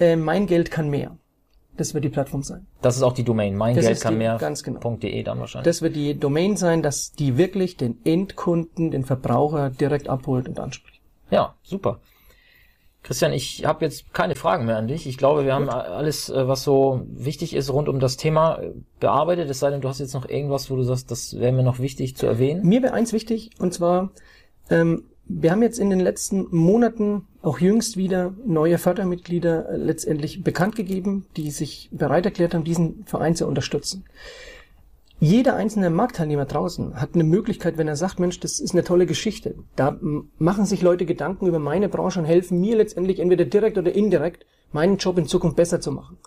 äh, 0.00 0.16
mein 0.16 0.46
Geld 0.46 0.70
kann 0.72 0.90
mehr. 0.90 1.16
Das 1.76 1.94
wird 1.94 2.04
die 2.04 2.08
Plattform 2.10 2.42
sein. 2.42 2.66
Das 2.82 2.96
ist 2.96 3.02
auch 3.02 3.12
die 3.14 3.22
Domain, 3.24 3.56
mein 3.56 3.76
Das 3.76 3.86
Geld 3.86 4.00
kann 4.00 4.14
die- 4.14 4.18
mehr. 4.18 4.36
ganz 4.38 4.62
genau. 4.64 4.80
.de 4.96 5.22
dann 5.22 5.38
wahrscheinlich. 5.38 5.64
Das 5.64 5.80
wird 5.80 5.94
die 5.96 6.18
Domain 6.18 6.56
sein, 6.56 6.82
dass 6.82 7.12
die 7.12 7.38
wirklich 7.38 7.76
den 7.76 8.00
Endkunden, 8.04 8.90
den 8.90 9.04
Verbraucher 9.04 9.70
direkt 9.70 10.08
abholt 10.08 10.48
und 10.48 10.58
anspricht. 10.58 11.00
Ja, 11.30 11.54
super. 11.62 12.00
Christian, 13.02 13.32
ich 13.32 13.64
habe 13.64 13.84
jetzt 13.84 14.12
keine 14.14 14.36
Fragen 14.36 14.64
mehr 14.64 14.76
an 14.76 14.86
dich. 14.86 15.08
Ich 15.08 15.18
glaube, 15.18 15.44
wir 15.44 15.54
haben 15.54 15.68
alles, 15.68 16.28
äh, 16.28 16.46
was 16.46 16.62
so 16.62 17.02
wichtig 17.08 17.54
ist, 17.54 17.72
rund 17.72 17.88
um 17.88 17.98
das 17.98 18.16
Thema 18.16 18.58
äh, 18.58 18.70
bearbeitet. 19.00 19.50
Es 19.50 19.58
sei 19.58 19.70
denn, 19.70 19.80
du 19.80 19.88
hast 19.88 19.98
jetzt 19.98 20.14
noch 20.14 20.28
irgendwas, 20.28 20.70
wo 20.70 20.76
du 20.76 20.84
sagst, 20.84 21.10
das 21.10 21.38
wäre 21.38 21.52
mir 21.52 21.64
noch 21.64 21.80
wichtig 21.80 22.16
zu 22.16 22.26
erwähnen. 22.26 22.64
Mir 22.64 22.82
wäre 22.82 22.94
eins 22.94 23.12
wichtig, 23.12 23.50
und 23.58 23.74
zwar, 23.74 24.12
ähm, 24.70 25.04
wir 25.24 25.50
haben 25.50 25.62
jetzt 25.62 25.78
in 25.78 25.90
den 25.90 26.00
letzten 26.00 26.46
Monaten 26.54 27.26
auch 27.42 27.58
jüngst 27.58 27.96
wieder 27.96 28.34
neue 28.46 28.78
Fördermitglieder 28.78 29.70
äh, 29.70 29.76
letztendlich 29.76 30.44
bekannt 30.44 30.76
gegeben, 30.76 31.26
die 31.36 31.50
sich 31.50 31.88
bereit 31.90 32.24
erklärt 32.24 32.54
haben, 32.54 32.64
diesen 32.64 33.04
Verein 33.06 33.34
zu 33.34 33.48
unterstützen. 33.48 34.04
Jeder 35.22 35.54
einzelne 35.54 35.88
Marktteilnehmer 35.88 36.46
draußen 36.46 37.00
hat 37.00 37.10
eine 37.14 37.22
Möglichkeit, 37.22 37.78
wenn 37.78 37.86
er 37.86 37.94
sagt, 37.94 38.18
Mensch, 38.18 38.40
das 38.40 38.58
ist 38.58 38.72
eine 38.72 38.82
tolle 38.82 39.06
Geschichte. 39.06 39.54
Da 39.76 39.96
machen 40.38 40.66
sich 40.66 40.82
Leute 40.82 41.06
Gedanken 41.06 41.46
über 41.46 41.60
meine 41.60 41.88
Branche 41.88 42.18
und 42.18 42.24
helfen 42.24 42.60
mir 42.60 42.74
letztendlich 42.74 43.20
entweder 43.20 43.44
direkt 43.44 43.78
oder 43.78 43.94
indirekt 43.94 44.46
meinen 44.72 44.96
Job 44.96 45.18
in 45.18 45.28
Zukunft 45.28 45.54
besser 45.54 45.80
zu 45.80 45.92
machen, 45.92 46.18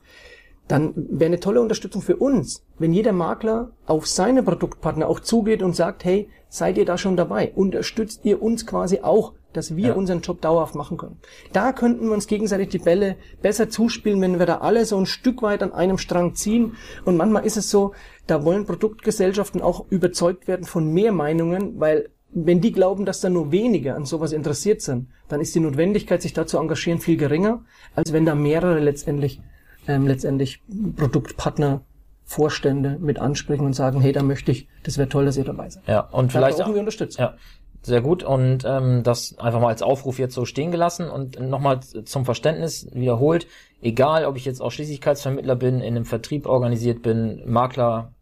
dann 0.69 0.93
wäre 0.95 1.27
eine 1.27 1.39
tolle 1.39 1.61
Unterstützung 1.61 2.01
für 2.01 2.15
uns, 2.15 2.63
wenn 2.79 2.93
jeder 2.93 3.11
Makler 3.11 3.71
auf 3.85 4.07
seine 4.07 4.41
Produktpartner 4.43 5.07
auch 5.07 5.19
zugeht 5.19 5.61
und 5.61 5.75
sagt, 5.75 6.05
hey, 6.05 6.29
seid 6.47 6.77
ihr 6.77 6.85
da 6.85 6.97
schon 6.97 7.17
dabei? 7.17 7.51
Unterstützt 7.53 8.21
ihr 8.23 8.41
uns 8.41 8.65
quasi 8.65 9.01
auch, 9.01 9.33
dass 9.53 9.75
wir 9.75 9.89
ja. 9.89 9.93
unseren 9.93 10.21
Job 10.21 10.41
dauerhaft 10.41 10.73
machen 10.73 10.97
können? 10.97 11.19
Da 11.53 11.71
könnten 11.71 12.05
wir 12.05 12.13
uns 12.13 12.27
gegenseitig 12.27 12.69
die 12.69 12.79
Bälle 12.79 13.15
besser 13.41 13.69
zuspielen, 13.69 14.21
wenn 14.21 14.39
wir 14.39 14.45
da 14.45 14.57
alle 14.57 14.85
so 14.85 14.97
ein 14.97 15.05
Stück 15.05 15.41
weit 15.43 15.61
an 15.61 15.71
einem 15.71 15.97
Strang 15.97 16.33
ziehen. 16.33 16.75
Und 17.03 17.15
manchmal 17.15 17.45
ist 17.45 17.57
es 17.57 17.69
so, 17.69 17.93
da 18.27 18.43
wollen 18.43 18.65
Produktgesellschaften 18.65 19.61
auch 19.61 19.85
überzeugt 19.89 20.47
werden 20.47 20.65
von 20.65 20.91
mehr 20.91 21.11
Meinungen, 21.11 21.79
weil 21.79 22.09
wenn 22.31 22.59
die 22.59 22.71
glauben, 22.71 23.05
dass 23.05 23.21
da 23.21 23.29
nur 23.29 23.51
wenige 23.51 23.95
an 23.95 24.05
sowas 24.05 24.33
interessiert 24.33 24.81
sind, 24.81 25.07
dann 25.29 25.39
ist 25.39 25.55
die 25.55 25.61
Notwendigkeit, 25.61 26.21
sich 26.21 26.33
da 26.33 26.45
zu 26.45 26.57
engagieren, 26.57 26.99
viel 26.99 27.17
geringer, 27.17 27.63
als 27.95 28.11
wenn 28.11 28.25
da 28.25 28.35
mehrere 28.35 28.79
letztendlich, 28.79 29.41
ähm, 29.87 30.05
letztendlich 30.05 30.61
Produktpartner 30.97 31.81
Vorstände 32.25 32.97
mit 32.99 33.19
ansprechen 33.19 33.65
und 33.65 33.73
sagen, 33.73 34.01
hey, 34.01 34.11
da 34.11 34.23
möchte 34.23 34.51
ich, 34.51 34.67
das 34.83 34.97
wäre 34.97 35.07
toll, 35.07 35.25
dass 35.25 35.37
ihr 35.37 35.43
dabei 35.43 35.69
seid. 35.69 35.87
Ja, 35.87 36.01
und 36.11 36.33
da 36.33 36.39
vielleicht 36.39 36.57
brauchen 36.57 36.73
wir 36.73 36.79
Unterstützung. 36.79 37.23
Ja, 37.23 37.35
sehr 37.83 38.01
gut 38.01 38.23
und 38.23 38.65
ähm, 38.65 39.03
das 39.03 39.37
einfach 39.37 39.61
mal 39.61 39.67
als 39.67 39.83
Aufruf 39.83 40.17
jetzt 40.17 40.33
so 40.33 40.45
stehen 40.45 40.71
gelassen 40.71 41.07
und 41.07 41.39
nochmal 41.39 41.81
zum 41.81 42.25
Verständnis 42.25 42.87
wiederholt, 42.93 43.45
egal 43.79 44.25
ob 44.25 44.37
ich 44.37 44.45
jetzt 44.45 44.59
Ausschließlichkeitsvermittler 44.59 45.55
bin, 45.55 45.75
in 45.75 45.95
einem 45.95 46.05
Vertrieb 46.05 46.47
organisiert 46.47 47.03
bin, 47.03 47.43
Makler, 47.45 48.14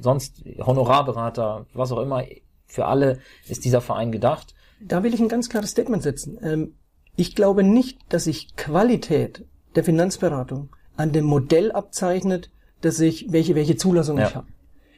sonst 0.00 0.42
Honorarberater, 0.58 1.66
was 1.74 1.92
auch 1.92 2.00
immer, 2.00 2.24
für 2.66 2.86
alle 2.86 3.20
ist 3.48 3.64
dieser 3.64 3.80
Verein 3.80 4.12
gedacht. 4.12 4.54
Da 4.80 5.02
will 5.02 5.14
ich 5.14 5.20
ein 5.20 5.28
ganz 5.28 5.48
klares 5.48 5.70
Statement 5.70 6.02
setzen. 6.02 6.38
Ähm, 6.42 6.74
ich 7.16 7.34
glaube 7.34 7.62
nicht, 7.62 8.00
dass 8.08 8.24
sich 8.24 8.56
Qualität 8.56 9.44
der 9.76 9.84
Finanzberatung 9.84 10.70
an 10.96 11.12
dem 11.12 11.24
Modell 11.24 11.72
abzeichnet, 11.72 12.50
dass 12.80 13.00
ich 13.00 13.32
welche 13.32 13.54
welche 13.54 13.76
Zulassung 13.76 14.18
ja. 14.18 14.28
ich 14.28 14.34
habe. 14.34 14.46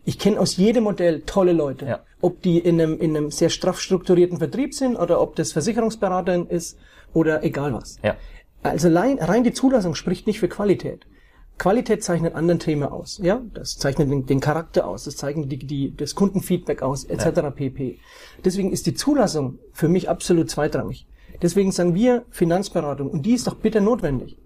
Ich 0.04 0.18
kenne 0.18 0.38
aus 0.38 0.56
jedem 0.56 0.84
Modell 0.84 1.22
tolle 1.22 1.52
Leute. 1.52 1.86
Ja. 1.86 2.00
Ob 2.20 2.40
die 2.40 2.58
in 2.58 2.80
einem, 2.80 2.98
in 2.98 3.16
einem 3.16 3.30
sehr 3.30 3.50
straff 3.50 3.80
strukturierten 3.80 4.38
Vertrieb 4.38 4.72
sind 4.72 4.96
oder 4.96 5.20
ob 5.20 5.36
das 5.36 5.52
Versicherungsberater 5.52 6.48
ist 6.48 6.78
oder 7.12 7.42
egal 7.42 7.74
was. 7.74 7.98
Ja. 8.02 8.16
Also 8.62 8.88
rein, 8.88 9.18
rein 9.18 9.44
die 9.44 9.52
Zulassung 9.52 9.94
spricht 9.94 10.26
nicht 10.26 10.40
für 10.40 10.48
Qualität. 10.48 11.06
Qualität 11.58 12.04
zeichnet 12.04 12.34
anderen 12.34 12.58
Themen 12.58 12.84
aus, 12.84 13.18
ja, 13.22 13.40
das 13.54 13.78
zeichnet 13.78 14.10
den, 14.10 14.26
den 14.26 14.40
Charakter 14.40 14.86
aus, 14.86 15.04
das 15.04 15.16
zeichnet 15.16 15.50
die, 15.50 15.58
die, 15.58 15.96
das 15.96 16.14
Kundenfeedback 16.14 16.82
aus, 16.82 17.04
etc. 17.04 17.36
Ja. 17.36 17.50
pp. 17.50 17.98
Deswegen 18.44 18.72
ist 18.72 18.86
die 18.86 18.94
Zulassung 18.94 19.58
für 19.72 19.88
mich 19.88 20.08
absolut 20.08 20.50
zweitrangig. 20.50 21.06
Deswegen 21.40 21.72
sagen 21.72 21.94
wir 21.94 22.24
Finanzberatung 22.30 23.10
und 23.10 23.24
die 23.24 23.32
ist 23.32 23.46
doch 23.46 23.54
bitter 23.54 23.80
notwendig. 23.80 24.38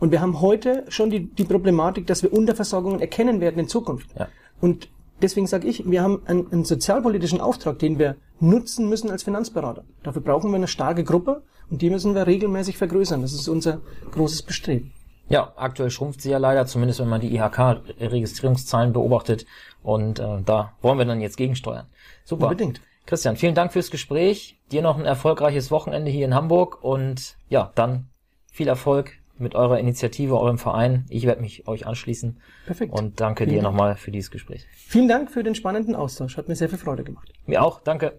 Und 0.00 0.12
wir 0.12 0.20
haben 0.20 0.40
heute 0.40 0.84
schon 0.88 1.10
die, 1.10 1.26
die 1.26 1.44
Problematik, 1.44 2.06
dass 2.06 2.22
wir 2.22 2.32
Unterversorgungen 2.32 3.00
erkennen 3.00 3.40
werden 3.40 3.58
in 3.58 3.68
Zukunft. 3.68 4.08
Ja. 4.18 4.28
Und 4.60 4.88
deswegen 5.20 5.46
sage 5.46 5.68
ich, 5.68 5.88
wir 5.88 6.02
haben 6.02 6.22
einen, 6.24 6.50
einen 6.50 6.64
sozialpolitischen 6.64 7.40
Auftrag, 7.40 7.78
den 7.78 7.98
wir 7.98 8.16
nutzen 8.40 8.88
müssen 8.88 9.10
als 9.10 9.22
Finanzberater. 9.22 9.84
Dafür 10.02 10.22
brauchen 10.22 10.50
wir 10.50 10.56
eine 10.56 10.68
starke 10.68 11.04
Gruppe 11.04 11.42
und 11.70 11.82
die 11.82 11.90
müssen 11.90 12.14
wir 12.14 12.26
regelmäßig 12.26 12.78
vergrößern. 12.78 13.20
Das 13.20 13.32
ist 13.32 13.46
unser 13.48 13.82
großes 14.10 14.42
Bestreben. 14.42 14.92
Ja, 15.30 15.52
aktuell 15.56 15.90
schrumpft 15.90 16.20
sie 16.20 16.30
ja 16.30 16.38
leider, 16.38 16.66
zumindest 16.66 16.98
wenn 16.98 17.08
man 17.08 17.20
die 17.20 17.34
IHK-Registrierungszahlen 17.34 18.92
beobachtet. 18.92 19.46
Und 19.82 20.18
äh, 20.18 20.42
da 20.44 20.72
wollen 20.82 20.98
wir 20.98 21.04
dann 21.04 21.20
jetzt 21.20 21.36
gegensteuern. 21.36 21.86
Super. 22.24 22.46
Unbedingt. 22.46 22.80
Christian, 23.06 23.36
vielen 23.36 23.54
Dank 23.54 23.72
fürs 23.72 23.90
Gespräch. 23.90 24.58
Dir 24.72 24.82
noch 24.82 24.98
ein 24.98 25.04
erfolgreiches 25.04 25.70
Wochenende 25.70 26.10
hier 26.10 26.24
in 26.24 26.34
Hamburg 26.34 26.82
und 26.82 27.36
ja, 27.48 27.72
dann 27.76 28.08
viel 28.52 28.68
Erfolg 28.68 29.12
mit 29.38 29.54
eurer 29.54 29.78
Initiative, 29.78 30.38
eurem 30.38 30.58
Verein. 30.58 31.06
Ich 31.08 31.26
werde 31.26 31.40
mich 31.40 31.66
euch 31.66 31.86
anschließen. 31.86 32.40
Perfekt. 32.66 32.92
Und 32.92 33.20
danke 33.20 33.44
vielen 33.44 33.56
dir 33.56 33.62
nochmal 33.62 33.96
für 33.96 34.10
dieses 34.10 34.30
Gespräch. 34.30 34.66
Vielen 34.74 35.08
Dank 35.08 35.30
für 35.30 35.42
den 35.42 35.54
spannenden 35.54 35.94
Austausch. 35.94 36.36
Hat 36.36 36.48
mir 36.48 36.56
sehr 36.56 36.68
viel 36.68 36.78
Freude 36.78 37.04
gemacht. 37.04 37.32
Mir 37.46 37.62
auch. 37.62 37.80
Danke. 37.80 38.18